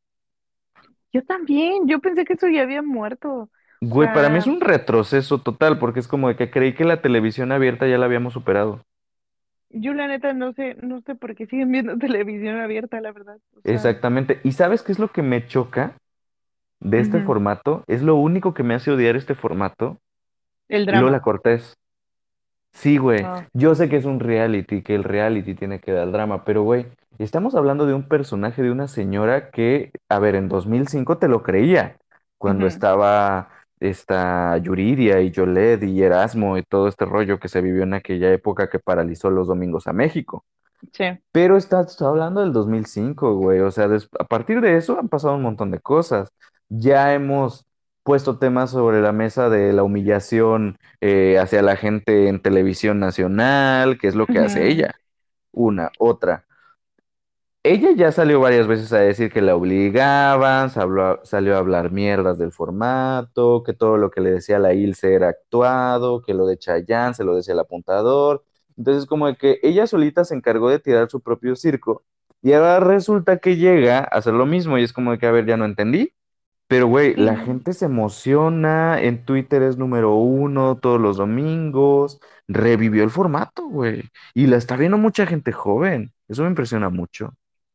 [1.12, 3.50] Yo también, yo pensé que eso ya había muerto.
[3.82, 7.02] Güey, para mí es un retroceso total, porque es como de que creí que la
[7.02, 8.80] televisión abierta ya la habíamos superado.
[9.70, 13.38] yo la neta no sé, no sé por qué siguen viendo televisión abierta, la verdad.
[13.56, 14.40] O sea, Exactamente.
[14.44, 15.96] ¿Y sabes qué es lo que me choca
[16.80, 17.84] de este ujú, formato?
[17.88, 19.98] Es lo único que me hace odiar este formato.
[20.68, 21.22] El Lola drama.
[21.22, 21.74] Cortés.
[22.72, 23.22] Sí, güey.
[23.24, 26.62] Ah, Yo sé que es un reality, que el reality tiene que dar drama, pero
[26.62, 26.86] güey,
[27.18, 31.42] estamos hablando de un personaje de una señora que, a ver, en 2005 te lo
[31.42, 31.98] creía,
[32.38, 37.82] cuando estaba esta Yuridia y Yolette y Erasmo y todo este rollo que se vivió
[37.82, 40.44] en aquella época que paralizó los domingos a México.
[40.92, 41.04] sí.
[41.32, 43.60] Pero estás hablando del 2005, güey.
[43.60, 46.30] O sea, a partir de eso han pasado un montón de cosas.
[46.68, 47.66] Ya hemos
[48.02, 53.98] puesto temas sobre la mesa de la humillación eh, hacia la gente en televisión nacional,
[53.98, 54.94] que es lo que hace ella.
[55.52, 56.46] Una, otra.
[57.64, 62.36] Ella ya salió varias veces a decir que la obligaban, salió, salió a hablar mierdas
[62.36, 66.58] del formato, que todo lo que le decía la Ilse era actuado, que lo de
[66.58, 68.44] Chayanne se lo decía el apuntador.
[68.76, 72.04] Entonces, como de que ella solita se encargó de tirar su propio circo
[72.42, 75.30] y ahora resulta que llega a hacer lo mismo y es como de que, a
[75.30, 76.12] ver, ya no entendí.
[76.72, 77.36] Pero, güey, la Sí.
[77.36, 84.04] gente se emociona, en Twitter es número uno todos los domingos, revivió el formato, güey,
[84.34, 87.34] y la está viendo mucha gente joven, eso me impresiona mucho.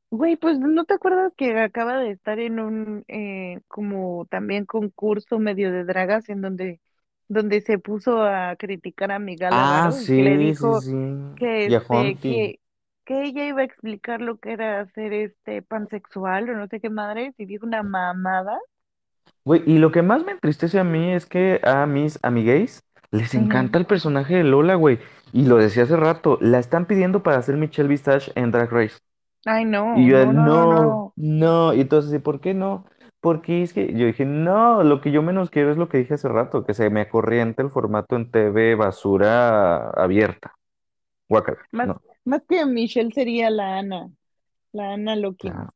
[0.10, 5.38] Güey, pues ¿no te acuerdas que acaba de estar en un eh, como también concurso
[5.38, 6.80] medio de dragas en donde,
[7.28, 10.94] donde se puso a criticar a Miguel Ah, y que le sí, sí, dijo sí.
[11.36, 12.62] que Y a este, que,
[13.06, 16.90] que ella iba a explicar lo que era ser este pansexual o no sé qué
[16.90, 18.58] madre, y dijo una mamada?
[19.48, 23.34] Güey, y lo que más me entristece a mí es que a mis amigues les
[23.34, 23.36] Ujú.
[23.36, 25.00] encanta el personaje de Lola, güey.
[25.34, 28.98] Y lo decía hace rato, la están pidiendo para hacer Michelle Visage en Drag Race.
[29.46, 31.16] Ay, Y no, yo, no, no, no, no, no.
[31.16, 31.74] no.
[31.74, 32.86] Y entonces, ¿y por qué no?
[33.22, 36.16] Porque es que yo dije, no, lo que yo menos quiero es lo que dije
[36.16, 40.56] hace rato, que se me acorriente el formato en TV basura abierta.
[41.30, 42.02] Guácala, Más, no.
[42.26, 44.12] más que Michelle sería la Ana,
[44.74, 45.72] la Ana Loki, claro.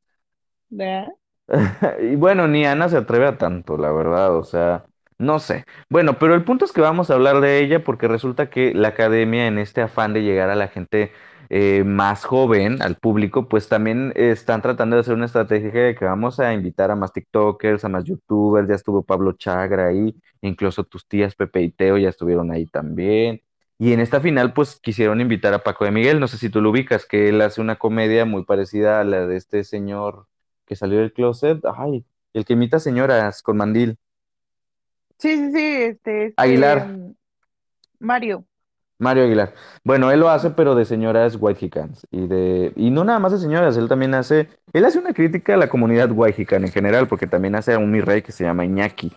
[0.70, 1.10] ¿verdad?
[2.02, 4.86] Y bueno, ni Ana se atreve a tanto, la verdad, o sea,
[5.18, 5.66] no sé.
[5.90, 8.90] Bueno, pero el punto es que vamos a hablar de ella porque resulta que la
[8.90, 11.12] academia, en este afán de llegar a la gente
[11.50, 16.06] eh, más joven, al público, pues también están tratando de hacer una estrategia de que
[16.06, 20.84] vamos a invitar a más TikTokers, a más YouTubers, ya estuvo Pablo Chagra ahí, incluso
[20.86, 23.42] tus tías Pepe y Teo ya estuvieron ahí también.
[23.78, 26.62] Y en esta final, pues quisieron invitar a Paco de Miguel, no sé si tú
[26.62, 30.28] lo ubicas, que él hace una comedia muy parecida a la de este señor
[30.72, 33.98] que salió del closet, ay, el que imita señoras con mandil.
[35.18, 37.14] Sí, sí, sí, este, este, Aguilar, mm,
[38.00, 38.46] Mario.
[38.98, 39.54] Mario Aguilar.
[39.84, 42.08] Bueno, él lo hace, pero de señoras white Chicans.
[42.10, 45.56] Y de, y no nada más de señoras, él también hace, él hace una crítica
[45.56, 48.32] a la comunidad white Chican en general, porque también hace a un mi rey que
[48.32, 49.12] se llama Iñaki.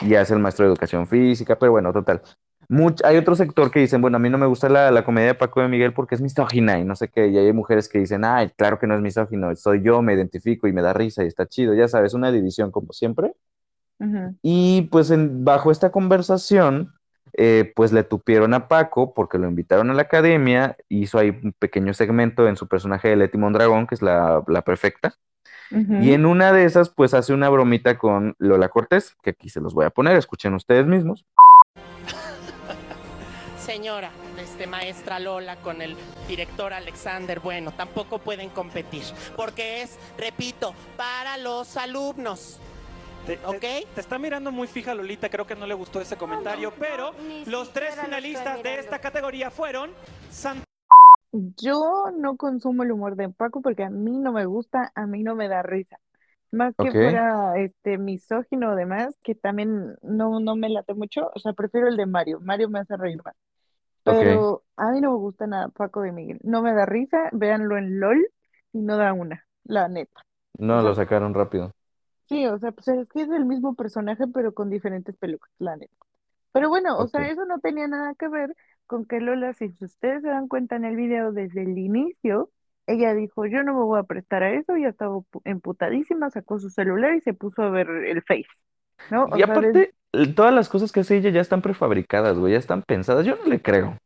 [0.00, 2.22] Y hace el maestro de educación física, pero bueno, total.
[2.72, 5.28] Much- hay otro sector que dicen, bueno, a mí no me gusta la, la comedia
[5.28, 7.98] de Paco de Miguel porque es misógina y no sé qué, y hay mujeres que
[7.98, 11.24] dicen, ay, claro que no es misógino, soy yo, me identifico y me da risa
[11.24, 13.34] y está chido, ya sabes, una división como siempre.
[14.42, 16.92] Y pues en- bajo esta conversación,
[17.34, 21.52] eh, pues le tupieron a Paco porque lo invitaron a la academia, hizo ahí un
[21.58, 25.14] pequeño segmento en su personaje de Leti Mondragón, que es la, la perfecta.
[25.96, 29.60] Y en una de esas, pues hace una bromita con Lola Cortés, que aquí se
[29.60, 31.26] los voy a poner, escuchen ustedes mismos.
[33.64, 35.96] Señora, este maestra Lola con el
[36.26, 39.04] director Alexander, bueno, tampoco pueden competir,
[39.36, 42.58] porque es, repito, para los alumnos.
[43.24, 43.60] Te, ¿Ok?
[43.94, 47.12] te está mirando muy fija Lolita, creo que no le gustó ese comentario, no, pero
[47.46, 49.92] los tres lo finalistas de esta categoría fueron
[50.28, 50.66] Santiago
[51.30, 55.22] Yo no consumo el humor de Paco porque a mí no me gusta, a mí
[55.22, 56.00] no me da risa.
[56.50, 61.38] Más que fuera este misógino o demás, que también no, no me late mucho, o
[61.38, 62.40] sea, prefiero el de Mario.
[62.40, 63.34] Mario me hace reír más.
[64.04, 66.38] Pero a mí no me gusta nada Paco de Miguel.
[66.44, 68.26] No me da risa, véanlo en LOL
[68.72, 70.22] y no da una, la neta.
[70.68, 71.72] O No, sea, lo sacaron rápido.
[72.28, 75.76] sí, o sea, pues es que es el mismo personaje, pero con diferentes pelucas, la
[75.76, 75.92] neta.
[76.52, 80.22] Pero bueno, o sea, eso no tenía nada que ver con que Lola, si ustedes
[80.22, 82.50] se dan cuenta en el video desde el inicio,
[82.86, 86.58] ella dijo, yo no me voy a prestar a eso, ya estaba pu- emputadísima, sacó
[86.58, 88.46] su celular y se puso a ver el Face,
[89.10, 89.28] ¿no?
[89.30, 89.94] O Y sea, aparte,
[90.34, 93.26] todas las cosas que hace ella ya están prefabricadas, güey, ya están pensadas.
[93.26, 93.96] Yo no le creo.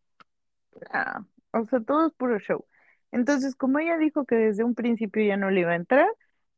[0.92, 2.64] ah, o sea, todo es puro show.
[3.12, 6.06] Entonces, como ella dijo que desde un principio ya no le iba a entrar,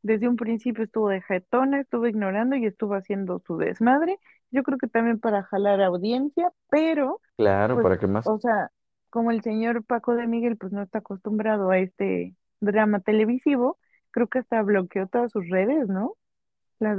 [0.01, 4.17] desde un principio estuvo de jetona, estuvo ignorando y estuvo haciendo su desmadre,
[4.51, 8.25] yo creo que también para jalar audiencia, pero Claro, Pues, ¿para qué más?
[8.25, 8.71] o sea,
[9.09, 13.77] como el señor Paco de Miguel pues no está acostumbrado a este drama televisivo,
[14.11, 16.15] creo que hasta bloqueó todas sus redes, ¿no?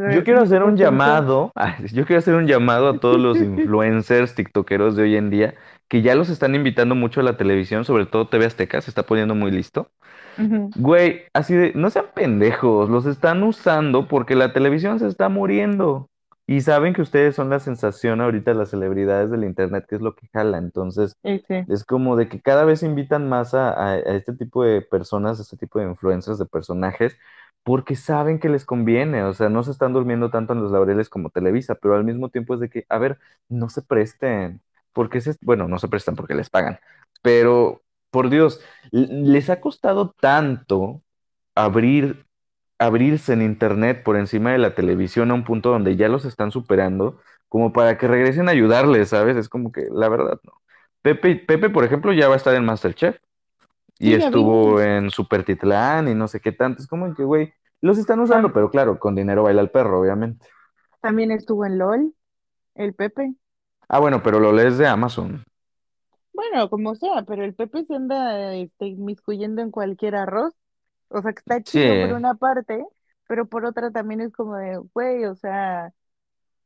[0.05, 1.53] Yo quiero hacer un llamado,
[1.93, 5.55] yo quiero hacer un llamado a todos los influencers, tiktokeros de hoy en día,
[5.89, 9.05] que ya los están invitando mucho a la televisión, sobre todo TV Azteca, se está
[9.05, 9.91] poniendo muy listo.
[10.39, 15.29] "Ujú, Güey, así de, no sean pendejos, los están usando porque la televisión se está
[15.29, 16.09] muriendo.
[16.47, 20.15] Y saben que ustedes son la sensación ahorita, las celebridades del internet, que es lo
[20.17, 20.59] que jala.
[20.59, 21.17] Entonces,
[21.67, 25.39] es como de que cada vez invitan más a, a- a este tipo de personas,
[25.39, 27.17] a este tipo de influencers, de personajes,
[27.63, 29.23] porque saben que les conviene.
[29.25, 32.29] O sea, no se están durmiendo tanto en los laureles como Televisa, pero al mismo
[32.31, 33.19] tiempo es de que, a ver,
[33.49, 34.63] no se presten.
[34.93, 36.79] Porque se, bueno, no se prestan porque les pagan.
[37.23, 38.61] Pero, por Dios,
[38.93, 41.03] les ha costado tanto
[41.55, 42.27] abrir,
[42.79, 46.51] abrirse en internet por encima de la televisión a un punto donde ya los están
[46.53, 49.37] superando, como para que regresen a ayudarles, ¿sabes?
[49.37, 50.61] Es como que la verdad no.
[51.03, 53.19] Pepe, Pepe, por ejemplo, ya va a estar en MasterChef
[54.01, 56.83] y ya vi, estuvo en Super Titlán y no sé qué tanto.
[56.83, 60.01] Es como que, güey, los están usando, tam- pero claro, con dinero baila el perro,
[60.01, 60.47] obviamente.
[61.03, 62.15] también estuvo en LOL,
[62.77, 63.35] el Pepe.
[63.89, 65.45] Ah, bueno, pero lo lees de Amazon.
[66.33, 70.55] Bueno, como sea, pero el Pepe se anda este, inmiscuyendo en cualquier arroz.
[71.09, 72.85] O sea, que está Sí, chido por una parte,
[73.29, 75.93] pero por otra también es como de, güey, o sea,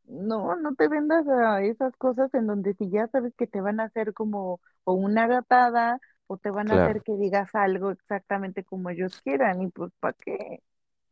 [0.07, 3.81] no, no te vendas a esas cosas en donde si ya sabes que te van
[3.81, 6.01] a hacer como o una gatada
[6.35, 10.17] o te van a hacer que digas algo exactamente como ellos quieran y pues ¿para
[10.25, 10.61] qué?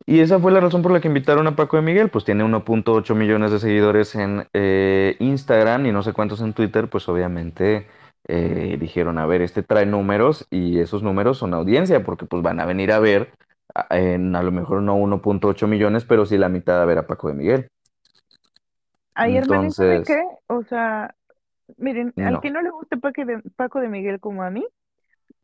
[0.04, 2.44] Y esa fue la razón por la que invitaron a Paco de Miguel, pues tiene
[2.44, 7.86] 1.8 millones de seguidores en eh, Instagram y no sé cuántos en Twitter, pues obviamente
[8.26, 12.58] eh, dijeron, a ver, este trae números y esos números son audiencia, porque pues van
[12.58, 13.32] a venir a ver,
[13.74, 17.06] a, en, a lo mejor no 1.8 millones, pero sí la mitad a ver a
[17.06, 17.68] Paco de Miguel.
[19.14, 20.52] Ay, hermana, ¿y sabe Entonces, qué?
[20.52, 21.14] O sea,
[21.76, 22.60] miren, al que no.
[22.60, 24.66] no le guste Paco de, Paco de Miguel como a mí,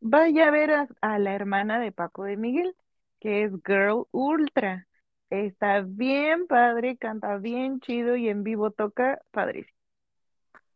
[0.01, 2.75] vaya a ver a, a la hermana de Paco de Miguel,
[3.21, 4.87] que es Girl Ultra.
[5.31, 9.77] Está bien padre, canta bien chido y en vivo toca padrísimo.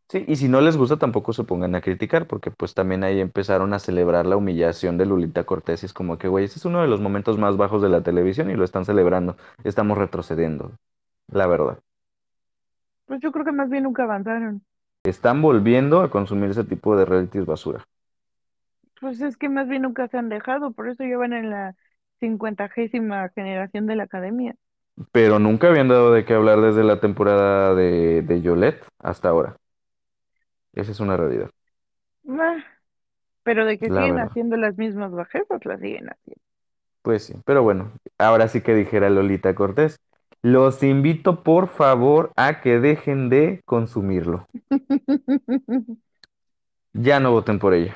[0.09, 3.19] Sí, y si no les gusta, tampoco se pongan a criticar, porque pues también ahí
[3.19, 6.65] empezaron a celebrar la humillación de Lolita Cortés y es como que, güey, este es
[6.65, 9.37] uno de los momentos más bajos de la televisión y lo están celebrando.
[9.63, 10.73] Estamos retrocediendo,
[11.31, 11.79] la verdad.
[13.05, 14.65] Pues yo creo que más bien nunca avanzaron.
[15.05, 17.87] Están volviendo a consumir ese tipo de realities basura.
[18.99, 21.75] Pues es que más bien nunca se han dejado, por eso llevan en la
[22.19, 24.55] cincuentagésima generación de la academia.
[25.11, 29.55] Pero nunca habían dado de qué hablar desde la temporada de, de Yolette hasta ahora.
[30.73, 31.49] Esa es una realidad,
[32.27, 32.57] Ah,
[33.43, 34.19] pero de que la siguen verdad.
[34.19, 36.41] haciendo las mismas bajezas, las siguen haciendo.
[37.01, 39.97] Pues sí, pero bueno, ahora sí que dijera Lolita Cortés,
[40.41, 44.47] Los invito, por favor, a que dejen de consumirlo.
[46.93, 47.95] Ya no voten por ella,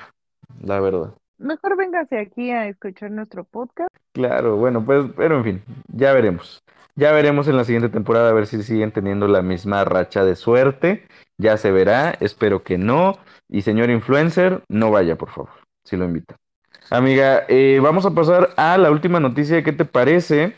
[0.61, 1.13] la verdad.
[1.37, 3.89] Mejor véngase aquí a escuchar nuestro podcast.
[4.11, 6.63] Claro, bueno, pues, pero en fin, ya veremos.
[6.95, 10.35] Ya veremos en la siguiente temporada a ver si siguen teniendo la misma racha de
[10.35, 11.07] suerte.
[11.37, 13.19] Ya se verá, espero que no.
[13.47, 15.51] Y señor influencer, no vaya, por favor,
[15.83, 16.35] si lo invita.
[16.89, 19.63] Amiga, eh, vamos a pasar a la última noticia.
[19.63, 20.55] ¿Qué te parece?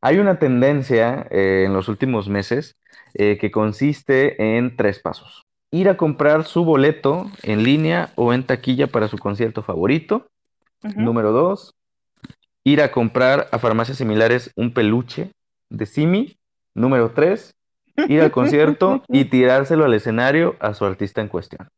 [0.00, 2.76] Hay una tendencia eh, en los últimos meses
[3.14, 5.45] eh, que consiste en tres pasos.
[5.76, 10.26] Ir a comprar su boleto en línea o en taquilla para su concierto favorito.
[10.96, 11.74] Número dos,
[12.64, 15.32] ir a comprar a farmacias similares un peluche
[15.68, 16.38] de Simi.
[16.72, 17.54] Número tres,
[18.08, 21.68] ir al concierto y tirárselo al escenario a su artista en cuestión.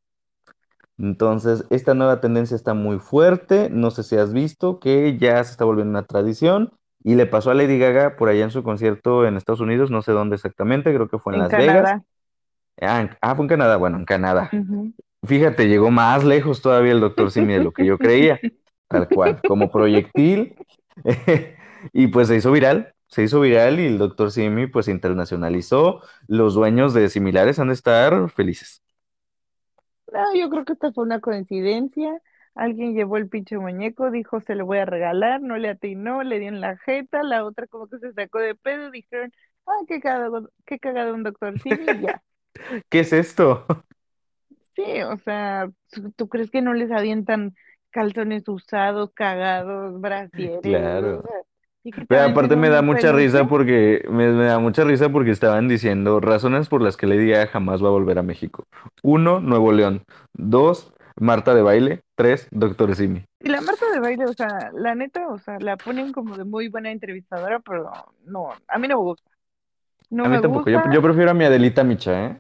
[0.96, 3.68] Entonces, esta nueva tendencia está muy fuerte.
[3.68, 6.72] No sé si has visto que ya se está volviendo una tradición.
[7.02, 10.02] Y le pasó a Lady Gaga por allá en su concierto en Estados Unidos, no
[10.02, 12.02] sé dónde exactamente, creo que fue en En Las Vegas.
[12.80, 14.56] Ah, en- ah, fue en Canadá, bueno, en Canadá.
[15.26, 18.40] Fíjate, llegó más lejos todavía el doctor Simi de lo que yo creía,
[18.88, 20.56] tal cual, como proyectil.
[21.92, 26.02] Y pues se hizo viral, se hizo viral y el doctor Simi pues se internacionalizó.
[26.28, 28.82] Los dueños de similares han de estar felices.
[30.12, 32.20] No, yo creo que esta fue una coincidencia.
[32.54, 36.38] Alguien llevó el pinche muñeco, dijo se lo voy a regalar, no le atinó, le
[36.38, 39.32] dio en la jeta, la otra como que se sacó de pedo, dijeron,
[39.66, 42.22] ah, qué cagado, qué cagado un doctor Simi, ya.
[42.88, 43.66] ¿Qué es esto?
[44.74, 45.68] Sí, o sea,
[46.14, 47.56] ¿tú, crees que no les avientan
[47.90, 50.60] calzones usados, cagados, brasieres?
[50.62, 51.18] Claro.
[51.18, 51.40] O sea,
[51.82, 55.08] y que te Pero aparte me da mucha risa porque me, me da mucha risa
[55.08, 58.66] porque estaban diciendo razones por las que Lady Gaga jamás va a volver a México.
[59.02, 60.04] Uno, Nuevo León.
[60.32, 62.02] Dos, Marta de baile.
[62.14, 63.24] Tres, Doctor Simi.
[63.40, 66.44] Y la Marta de baile, o sea, la neta, o sea, la ponen como de
[66.44, 67.90] muy buena entrevistadora, pero
[68.24, 69.30] no, a mí no me gusta.
[70.10, 70.70] No A mí me tampoco.
[70.70, 70.92] Yo, gusta.
[70.92, 72.38] yo prefiero a mi Adelita Micha, ¿eh?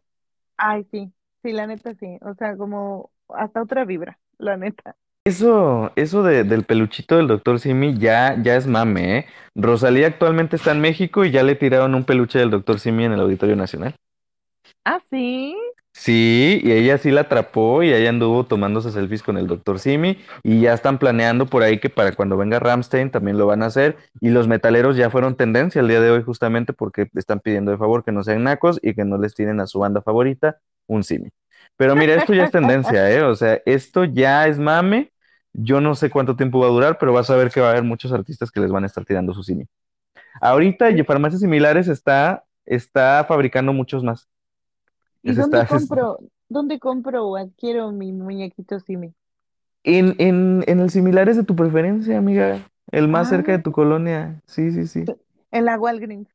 [0.56, 1.12] Ay, sí,
[1.42, 2.18] sí, la neta sí.
[2.22, 4.96] O sea, como hasta otra vibra, la neta.
[5.24, 9.26] Eso, eso de- del peluchito del Doctor Simi ya, ya es mame, ¿eh?
[9.54, 13.12] Rosalía actualmente está en México y ya le tiraron un peluche del Doctor Simi en
[13.12, 13.94] el Auditorio Nacional.
[14.84, 15.54] Ah, sí.
[16.00, 20.16] Sí, y ella sí la atrapó y ella anduvo tomándose selfies con el Doctor Simi
[20.44, 23.66] y ya están planeando por ahí que para cuando venga Ramstein también lo van a
[23.66, 27.72] hacer y los metaleros ya fueron tendencia el día de hoy justamente porque están pidiendo
[27.72, 30.58] de favor que no sean nacos y que no les tiren a su banda favorita
[30.86, 31.30] un Simi.
[31.76, 33.22] Pero mira, esto ya es tendencia, ¿eh?
[33.22, 35.12] O sea, esto ya es mame.
[35.52, 37.70] Yo no sé cuánto tiempo va a durar, pero vas a ver que va a
[37.72, 39.66] haber muchos artistas que les van a estar tirando su Simi.
[40.40, 44.28] Ahorita farmacias similares está, está fabricando muchos más.
[45.28, 46.18] ¿Y dónde es- compro,
[46.48, 49.14] dónde compro o adquiero mi muñequito Simi?
[49.84, 52.68] En, en, en el similares de tu preferencia, amiga.
[52.90, 53.62] El más cerca de Ah.
[53.62, 54.40] tu colonia.
[54.46, 55.10] Sí, sí, sí.
[55.50, 56.28] En la Walgreens.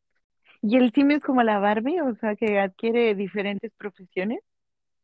[0.62, 2.02] ¿Y el Simi es como la Barbie?
[2.02, 4.41] O sea, que adquiere diferentes profesiones.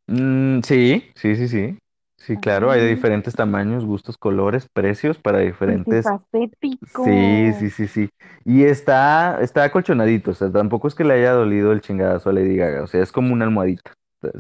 [0.08, 1.78] Mm, sí, sí, sí, sí.
[2.20, 6.14] Sí, claro, hay de diferentes tamaños, gustos, colores, precios para diferentes.
[6.14, 7.06] Multifacético.
[7.06, 8.10] Sí, sí, sí, sí.
[8.46, 12.34] Y está, está acolchonadito, o sea, tampoco es que le haya dolido el chingadazo a
[12.34, 13.94] Lady Gaga, o sea, es como una almohadita.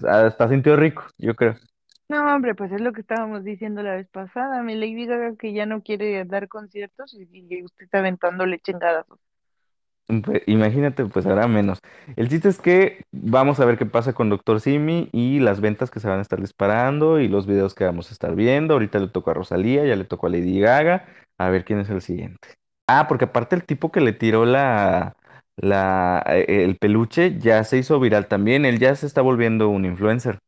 [0.08, 1.56] Ah, Está sintió rico, yo creo.
[2.10, 4.64] No, hombre, pues es lo que estábamos diciendo la vez pasada.
[4.64, 9.06] Mi Lady Gaga que ya no quiere dar conciertos y, y usted está aventándole chingadas.
[10.48, 11.80] Imagínate, pues ahora menos.
[12.16, 15.92] El chiste es que vamos a ver qué pasa con Doctor Simi y las ventas
[15.92, 18.74] que se van a estar disparando y los videos que vamos a estar viendo.
[18.74, 21.06] Ahorita le tocó a Rosalía, ya le tocó a Lady Gaga.
[21.38, 22.48] A ver quién es el siguiente.
[22.88, 25.16] Ah, porque aparte el tipo que le tiró la,
[25.58, 28.66] la, eh, el peluche ya se hizo viral también.
[28.66, 30.40] Él ya se está volviendo un influencer.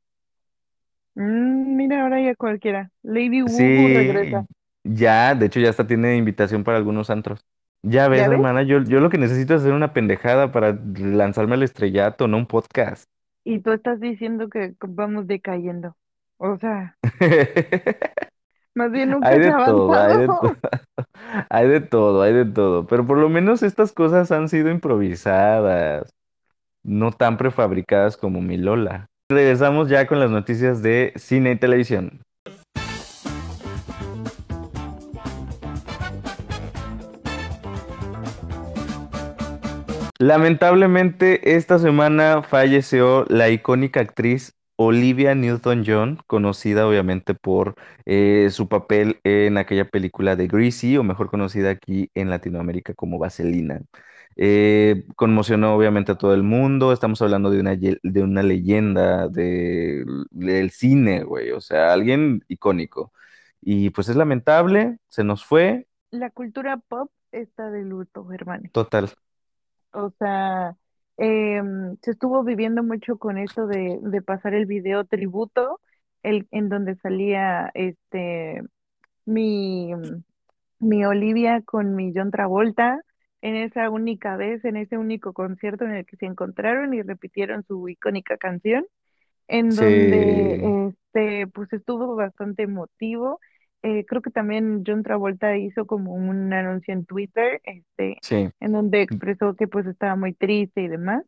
[1.16, 2.92] Mm, mira, ahora ya cualquiera.
[3.04, 4.46] Lady Wubu Sí, regresa.
[4.84, 7.42] ya, de hecho ya hasta tiene invitación para algunos antros.
[7.84, 8.42] Ya ves, ¿Ya ves?
[8.42, 12.38] hermana, yo, yo lo que necesito es hacer una pendejada para lanzarme al estrellato, no
[12.38, 13.06] un podcast.
[13.44, 15.96] Y tú estás diciendo que vamos decayendo.
[16.38, 16.98] O sea,
[18.76, 20.40] más bien nunca Hay se de ha todo, hay de avanzado.
[20.40, 20.58] todo,
[21.50, 26.14] hay de todo, hay de todo, pero por lo menos estas cosas han sido improvisadas,
[26.84, 29.08] no tan prefabricadas como mi Lola.
[29.30, 32.22] Regresamos ya con las noticias de cine y televisión.
[40.22, 49.20] Lamentablemente, esta semana falleció la icónica actriz Olivia Newton-John, conocida obviamente por eh, su papel
[49.24, 53.82] en aquella película de Greasy, o mejor conocida aquí en Latinoamérica como Vaselina.
[54.38, 60.06] Eh, conmocionó obviamente a todo el mundo, estamos hablando de una, de una leyenda de-
[60.32, 63.12] del cine, güey, o sea, alguien icónico.
[63.62, 68.70] Y pues es lamentable, se nos fue, La cultura pop está de luto, hermano.
[68.72, 69.10] total.
[69.94, 70.76] O sea,
[71.18, 75.80] em, se estuvo viviendo mucho con esto de, de pasar el video tributo,
[76.24, 78.62] el, en donde salía este
[79.26, 79.92] mi,
[80.80, 83.02] mi Olivia con mi John Travolta
[83.42, 87.64] en esa única vez, en ese único concierto en el que se encontraron y repitieron
[87.68, 88.86] su icónica canción,
[89.48, 93.40] en Sí, donde este, pues estuvo bastante emotivo.
[93.84, 98.72] Eh, creo que también John Travolta hizo como un anuncio en Twitter, este, sí, en
[98.72, 101.24] donde expresó que pues estaba muy triste y demás,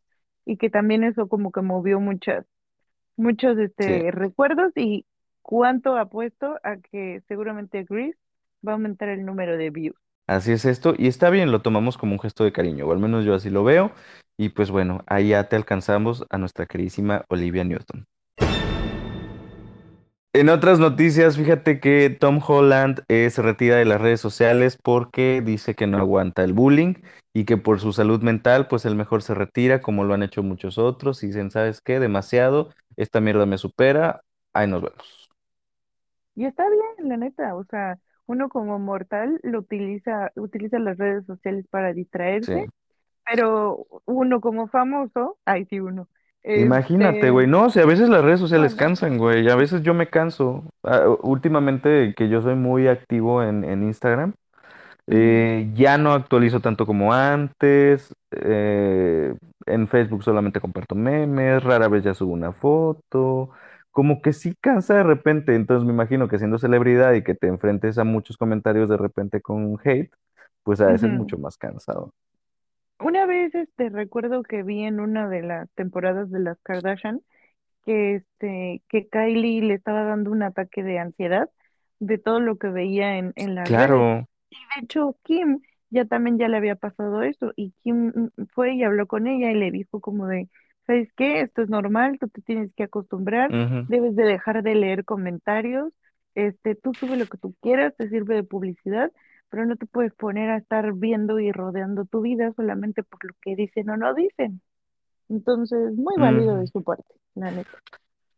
[0.45, 2.45] y que también eso como que movió muchas,
[3.17, 3.63] muchos sí.
[3.63, 5.05] este, recuerdos y
[5.41, 8.17] cuánto apuesto a que seguramente Grease
[8.65, 9.97] va a aumentar el número de views.
[10.27, 12.99] Así es esto, y está bien, lo tomamos como un gesto de cariño, o al
[12.99, 13.91] menos yo así lo veo,
[14.37, 18.05] y pues bueno, ahí ya te alcanzamos a nuestra queridísima Olivia Newton.
[20.35, 25.41] En otras noticias, fíjate que Tom Holland eh, se retira de las redes sociales porque
[25.45, 26.95] dice que no aguanta el bullying
[27.33, 30.41] y que por su salud mental, pues él mejor se retira, como lo han hecho
[30.41, 31.99] muchos otros, y dicen, ¿sabes qué?
[31.99, 34.21] Demasiado, esta mierda me supera,
[34.53, 35.29] ahí nos vemos.
[36.35, 41.25] Y está bien, la neta, o sea, uno como mortal lo utiliza, utiliza las redes
[41.25, 41.93] sociales para
[42.41, 42.53] Sí.
[42.53, 42.71] distraerse,
[43.25, 46.09] pero uno como famoso, ay sí uno,
[46.51, 47.47] Imagínate, este, güey.
[47.47, 49.49] No, si a veces las redes sociales cansan, güey.
[49.49, 50.63] A veces yo me canso.
[50.83, 54.33] Ah, últimamente que yo soy muy activo en, en Instagram,
[55.07, 58.13] eh, ya no actualizo tanto como antes.
[58.31, 59.35] eh,
[59.67, 63.51] en Facebook solamente comparto memes, rara vez ya subo una foto.
[63.91, 65.55] Como que sí cansa de repente.
[65.55, 69.41] Entonces me imagino que siendo celebridad y que te enfrentes a muchos comentarios de repente
[69.41, 70.11] con hate,
[70.63, 72.13] pues a veces mucho más cansado.
[72.99, 77.21] Una vez este recuerdo que vi en una de las temporadas de las Kardashian
[77.85, 81.49] que este que Kylie le estaba dando un ataque de ansiedad
[81.99, 83.67] de todo lo que veía en, en redes.
[83.67, 84.27] Claro.
[84.51, 88.75] Y de hecho, Kim ya también ya le había pasado eso y Kim mm, fue
[88.75, 90.49] y habló con ella y le dijo como de,
[90.87, 91.41] ¿sabes qué?
[91.41, 95.93] Esto es normal, tú te tienes que acostumbrar, ujú, debes de dejar de leer comentarios,
[96.35, 99.11] este, tú sube lo que tú quieras, te sirve de publicidad,
[99.53, 103.35] pero no te puedes poner a estar viendo y rodeando tu vida solamente por lo
[103.39, 104.61] que dicen o no dicen.
[105.29, 107.77] Entonces, muy válido de su parte, la neta.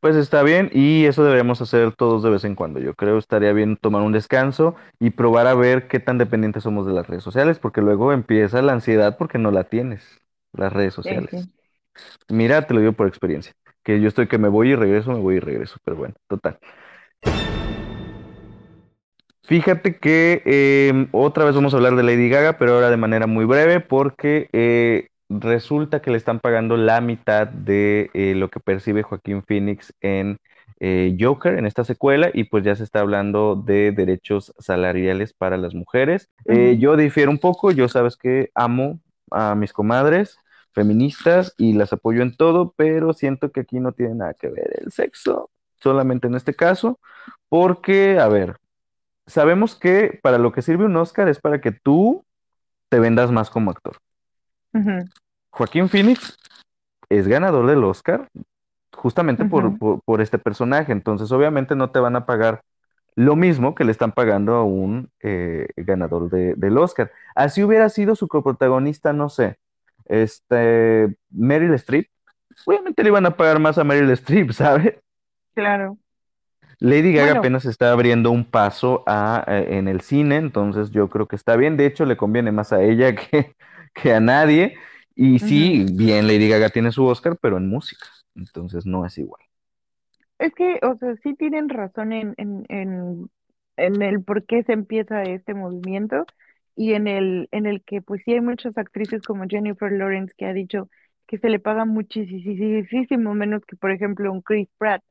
[0.01, 2.81] Pues está bien y eso deberíamos hacer todos de vez en cuando.
[2.81, 6.85] Yo creo estaría bien tomar un descanso y probar a ver qué tan dependientes somos
[6.85, 10.03] de las redes sociales, porque luego empieza la ansiedad porque no la tienes,
[10.51, 11.31] las redes sociales.
[11.31, 11.49] sí.
[12.27, 13.53] Mira, te lo digo por experiencia,
[13.83, 16.59] que yo estoy que me voy y regreso, me voy y regreso, pero bueno, total.
[19.47, 23.27] Fíjate que em, otra vez vamos a hablar de Lady Gaga, pero ahora de manera
[23.27, 28.59] muy breve, porque eh, resulta que le están pagando la mitad de eh, lo que
[28.59, 30.39] percibe Joaquín Phoenix en
[30.79, 35.57] eh, Joker, en esta secuela, y pues ya se está hablando de derechos salariales para
[35.57, 36.29] las mujeres.
[36.79, 40.39] Yo difiero un poco, yo sabes que amo a mis comadres
[40.73, 44.81] feministas y las apoyo en todo, pero siento que aquí no tiene nada que ver
[44.83, 46.99] el sexo, solamente en este caso,
[47.47, 48.57] porque, a ver.
[49.27, 52.23] Sabemos que para lo que sirve un Oscar es para que tú
[52.89, 53.97] te vendas más como actor.
[55.51, 56.37] Joaquín Phoenix
[57.09, 58.29] es ganador del Oscar
[58.93, 62.61] justamente por, por, por este personaje, entonces obviamente no te van a pagar
[63.15, 67.11] lo mismo que le están pagando a un eh, ganador de- del Oscar.
[67.35, 69.57] Así hubiera sido su coprotagonista, no sé,
[70.05, 72.07] este, Meryl Streep,
[72.65, 74.95] obviamente le iban a pagar más a Meryl Streep, ¿sabes?
[75.53, 75.97] Claro.
[76.79, 81.09] Lady Gaga Bueno, apenas está abriendo un paso a, eh, en el cine, entonces yo
[81.09, 81.77] creo que está bien.
[81.77, 83.55] De hecho, le conviene más a ella que,
[83.93, 84.77] que a nadie.
[85.15, 89.41] Y sí, bien, Lady Gaga tiene su Oscar, pero en música, entonces no es igual.
[90.39, 93.29] Es que, o sea, sí tienen razón en, en, en,
[93.77, 96.25] en el por qué se empieza este movimiento
[96.75, 100.45] y en el, en el que pues sí hay muchas actrices como Jennifer Lawrence que
[100.45, 100.89] ha dicho
[101.27, 105.01] que se le paga muchísimo menos que, por ejemplo, un Chris Pratt,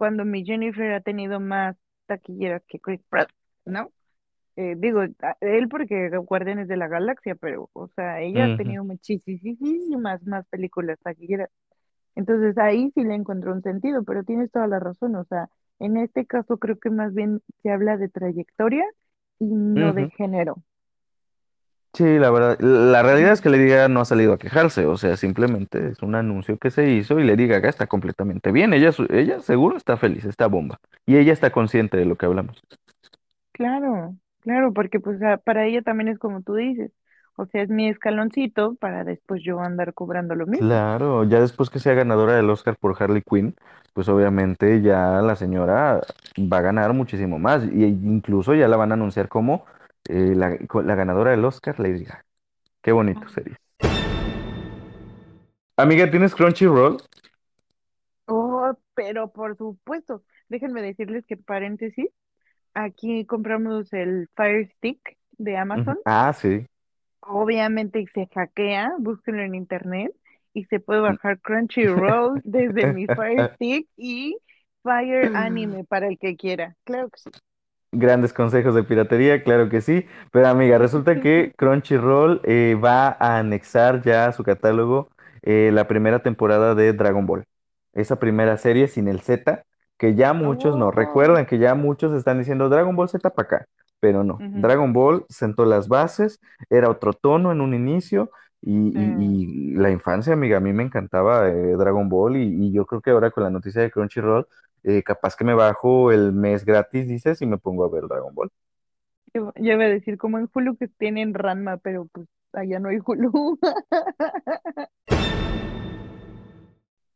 [0.00, 1.76] cuando mi Jennifer ha tenido más
[2.06, 3.28] taquilleras que Chris Pratt,
[3.66, 3.92] ¿no?
[4.56, 5.02] Eh, digo,
[5.40, 10.98] él porque Guardianes de la Galaxia, pero, o sea, ella ha tenido muchísimas más películas
[11.02, 11.50] taquilleras.
[12.16, 15.48] Entonces ahí sí le encontró un sentido, pero tienes toda la razón, o sea,
[15.80, 18.84] en este caso creo que más bien se habla de trayectoria
[19.38, 20.62] y no de género.
[21.92, 24.96] Sí, la verdad, la realidad es que Lady Gaga no ha salido a quejarse, o
[24.96, 28.72] sea, simplemente es un anuncio que se hizo y Lady Gaga está completamente bien.
[28.72, 30.78] Ella, ella seguro está feliz, está bomba.
[31.04, 32.62] Y ella está consciente de lo que hablamos.
[33.52, 36.92] Claro, claro, porque pues para ella también es como tú dices,
[37.36, 40.68] o sea, es mi escaloncito para después yo andar cobrando lo mismo.
[40.68, 43.54] Claro, ya después que sea ganadora del Oscar por Harley Quinn,
[43.94, 46.00] pues obviamente ya la señora
[46.38, 49.64] va a ganar muchísimo más y incluso ya la van a anunciar como
[50.10, 52.24] eh, la, la ganadora del Oscar, Lady Gaga.
[52.82, 53.56] Qué bonito sería.
[55.76, 56.98] Amiga, ¿tienes Crunchyroll?
[58.26, 62.06] Oh, pero por supuesto, déjenme decirles que paréntesis,
[62.74, 65.56] aquí compramos el Fire Stick de.
[65.56, 65.98] Amazon.
[66.04, 66.66] Ah, sí.
[67.20, 70.12] Obviamente se hackea, búsquenlo en internet
[70.52, 74.36] y se puede bajar Crunchyroll desde mi Fire Stick y
[74.82, 76.76] Fire Anime para el que quiera.
[76.84, 77.30] Claro que sí.
[77.92, 80.06] Grandes consejos de piratería, claro que sí.
[80.30, 85.08] Pero amiga, resulta que Crunchyroll eh, va a anexar ya a su catálogo
[85.42, 87.44] eh, la primera temporada de Dragon Ball.
[87.92, 89.64] Esa primera serie sin el Z,
[89.98, 93.46] que ya muchos no Oh, recuerdan, que ya muchos están diciendo Dragon Ball Z para
[93.46, 93.66] acá.
[93.98, 96.38] Pero no, Dragon Ball sentó las bases,
[96.70, 98.30] era otro tono en un inicio.
[98.62, 99.00] Y, sí.
[99.00, 102.86] y- y la infancia, amiga, a mí me encantaba eh, Dragon Ball y, y yo
[102.86, 104.46] creo que ahora con la noticia de Crunchyroll
[104.84, 108.34] eh, capaz que me bajo el mes gratis, dices, y me pongo a ver Dragon
[108.34, 108.50] Ball.
[109.32, 112.88] Yo, yo iba a decir como en Hulu que tienen Ranma, pero pues allá no
[112.88, 113.58] hay Hulu.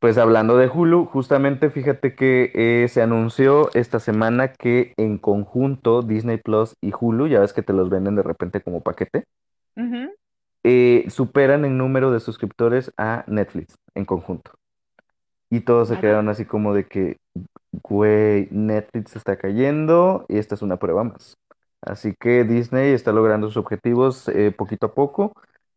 [0.04, 6.02] Pues hablando de Hulu, justamente fíjate que eh, se anunció esta semana que en conjunto
[6.02, 9.24] Disney Plus y Hulu, ya ves que te los venden de repente como paquete,
[10.62, 14.50] eh, superan en número de suscriptores a Netflix en conjunto.
[15.48, 17.16] Y todos se quedaron así como de que,
[17.82, 21.36] güey, Netflix está cayendo y esta es una prueba más.
[21.80, 25.32] Así que Disney está logrando sus objetivos eh, poquito a poco.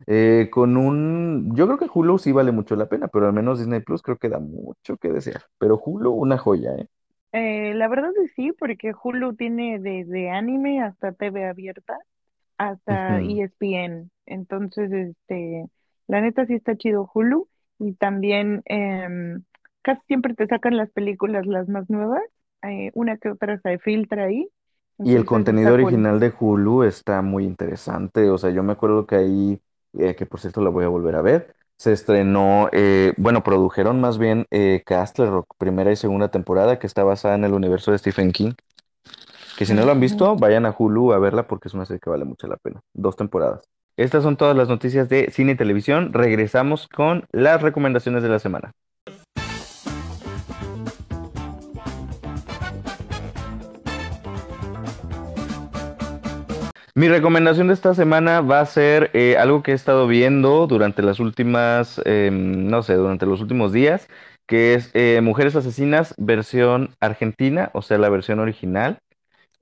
[0.08, 3.60] eh, con un, yo creo que Hulu sí vale mucho la pena, pero al menos
[3.60, 5.44] Disney Plus creo que da mucho que desear.
[5.58, 6.88] Pero Hulu, una joya, ¿eh?
[7.34, 11.98] Eh, la verdad es sí, porque Hulu tiene desde anime hasta TV abierta,
[12.58, 13.22] hasta Ujú.
[13.22, 14.12] ESPN.
[14.26, 15.68] Entonces, este,
[16.08, 17.50] la neta sí está chido Hulu.
[17.80, 19.44] Y también em,
[19.88, 22.22] casi siempre te sacan las películas las más nuevas.
[22.64, 24.50] eh, una que otra se filtra ahí.
[25.04, 28.30] Y el contenido original de Hulu está muy interesante.
[28.30, 29.62] O sea, yo me acuerdo que ahí,
[29.98, 34.02] eh, que por cierto la voy a volver a ver, se estrenó, eh, bueno, produjeron
[34.02, 37.92] más bien eh, Castle Rock, primera y segunda temporada, que está basada en el universo
[37.92, 38.54] de Stephen King.
[39.56, 42.00] Que si no lo han visto, vayan a Hulu a verla porque es una serie
[42.00, 42.82] que vale mucho la pena.
[42.94, 43.70] Dos temporadas.
[43.98, 46.14] Estas son todas las noticias de cine y televisión.
[46.14, 48.74] Regresamos con las recomendaciones de la semana.
[56.98, 61.04] Mi recomendación de esta semana va a ser eh, algo que he estado viendo durante
[61.04, 64.08] las últimas, em, no sé, durante los últimos días,
[64.48, 68.98] que es eh, Mujeres Asesinas versión argentina, o sea, la versión original.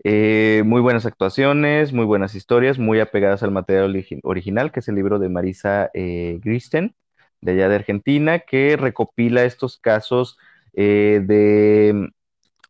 [0.05, 4.88] Eh, muy buenas actuaciones, muy buenas historias, muy apegadas al material origi- original, que es
[4.88, 6.95] el libro de Marisa Gristen,
[7.41, 10.38] de allá de Argentina, que recopila estos casos
[10.73, 12.09] de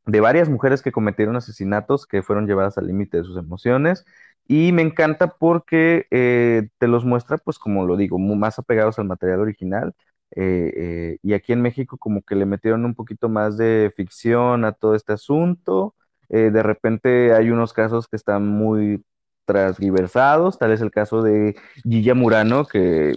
[0.06, 4.06] de varias mujeres que cometieron asesinatos que fueron llevadas al límite de sus emociones.
[4.48, 9.06] Y me encanta porque eh, te los muestra, pues como lo digo, más apegados al
[9.06, 9.94] material original.
[10.36, 14.66] Eh, eh, y aquí en México como que le metieron un poquito más de ficción
[14.66, 15.96] a todo este asunto.
[16.28, 19.04] De repente hay unos casos que están muy
[19.46, 23.14] transgiversados, tal es el caso de Gilla Murano, que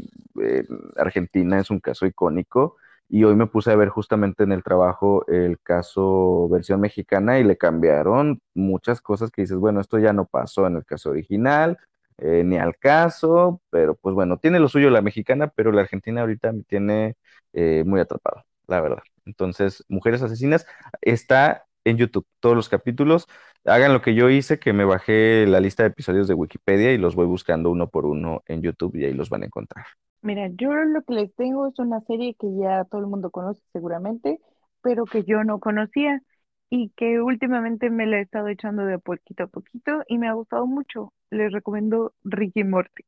[0.96, 2.76] Argentina es un caso icónico
[3.08, 7.44] y hoy me puse a ver justamente en el trabajo el caso versión mexicana y
[7.44, 11.78] le cambiaron muchas cosas que dices, bueno, esto ya no pasó en el caso original,
[12.18, 16.20] eh, ni al caso, pero pues bueno, tiene lo suyo la mexicana, pero la argentina
[16.22, 17.16] ahorita me tiene
[17.52, 19.02] eh, muy atrapado, la verdad.
[19.24, 20.66] Entonces, Mujeres Asesinas
[21.00, 23.26] está en YouTube, todos los capítulos.
[23.64, 26.98] Hagan lo que yo hice, que me bajé la lista de episodios de Wikipedia y
[26.98, 29.86] los voy buscando uno por uno en YouTube y ahí los van a encontrar.
[30.22, 33.62] Mira, yo lo que les tengo es una serie que ya todo el mundo conoce
[33.72, 34.40] seguramente,
[34.82, 36.22] pero que yo no conocía
[36.70, 40.32] y que últimamente me la he estado echando de poquito a poquito y me ha
[40.32, 41.12] gustado mucho.
[41.30, 43.04] Les recomiendo Ricky Morty.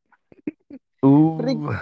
[1.38, 1.72] Rick, Uh,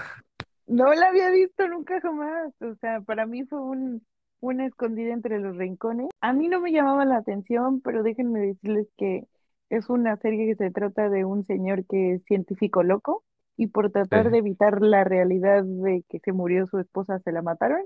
[0.66, 4.02] no la había visto nunca jamás, o sea, para mí fue un,
[4.40, 6.08] una escondida entre los rincones.
[6.20, 9.26] A mí no me llamaba la atención, pero déjenme decirles que
[9.70, 13.24] es una serie que se trata de un señor que es científico loco
[13.58, 17.42] y por tratar de evitar la realidad de que se murió su esposa, se la
[17.42, 17.82] mataron,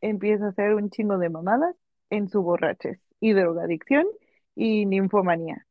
[0.00, 1.76] empieza a hacer un chingo de mamadas
[2.08, 4.06] en su borrachez y drogadicción
[4.56, 5.66] y ninfomanía,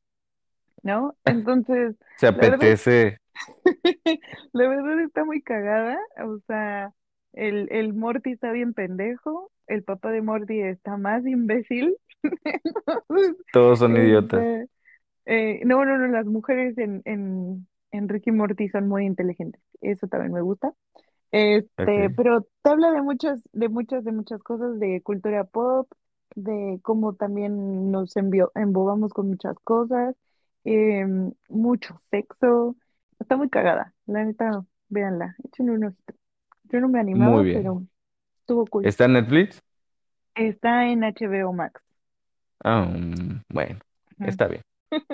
[0.84, 1.16] ¿no?
[1.26, 3.18] Entonces, Se la verdad apetece.
[4.54, 6.94] La verdad está muy cagada, o sea,
[7.34, 11.98] el, el Morty está bien pendejo, el papá de Morty está más imbécil.
[13.52, 14.70] Todos son idiotas.
[15.26, 19.62] Eh, no, no, no, las mujeres en, en, en Rick y Morty son muy inteligentes,
[19.82, 20.74] eso también me gusta.
[21.32, 25.92] Este, pero te habla de muchas, de muchas, de muchas cosas, de cultura pop,
[26.36, 30.16] de cómo también nos envió, embobamos con muchas cosas,
[30.64, 32.76] em, mucho sexo.
[33.20, 36.14] Está muy cagada, la neta, véanla, échenle un ojito.
[36.66, 37.74] Yo no me Muy animaba, bien.
[37.74, 37.84] pero
[38.42, 38.90] Estuvo cool.
[38.90, 39.62] ¿Está en Netflix?
[40.36, 41.82] Está en HBO Max.
[42.64, 43.80] Ah, mm, bueno,
[44.24, 44.64] está bien.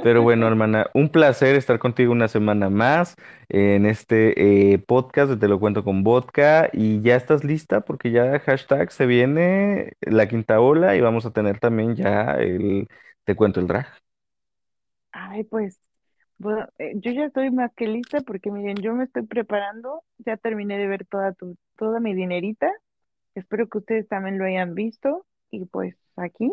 [0.02, 3.16] Pero bueno, hermana, un placer estar contigo una semana más
[3.50, 8.12] en este eh, podcast de Te lo cuento con vodka y ya estás lista porque
[8.12, 12.88] ya hashtag se viene la quinta ola y vamos a tener también ya el
[13.26, 13.88] Te cuento el drag.
[15.12, 15.80] Ay, pues,
[16.80, 20.78] eh, yo ya estoy más que lista porque miren, yo me estoy preparando, ya terminé
[20.78, 22.72] de ver toda tu, toda mi dinerita,
[23.36, 26.52] espero que ustedes también lo hayan visto y pues aquí,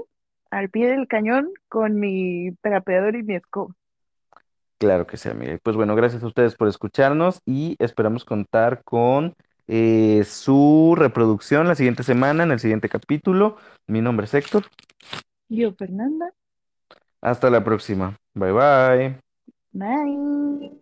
[0.50, 3.74] al pie del cañón, con mi trapeador y mi escoba.
[4.78, 5.58] Claro que sí, amiga.
[5.62, 9.34] Pues bueno, gracias a ustedes por escucharnos y esperamos contar con
[9.68, 13.56] eh, su reproducción la siguiente semana, en el siguiente capítulo.
[13.86, 14.64] Mi nombre es Héctor.
[15.48, 16.32] Yo, Fernanda,
[17.20, 18.16] Hasta la próxima.
[18.34, 19.20] Bye bye.
[19.72, 20.72] bye.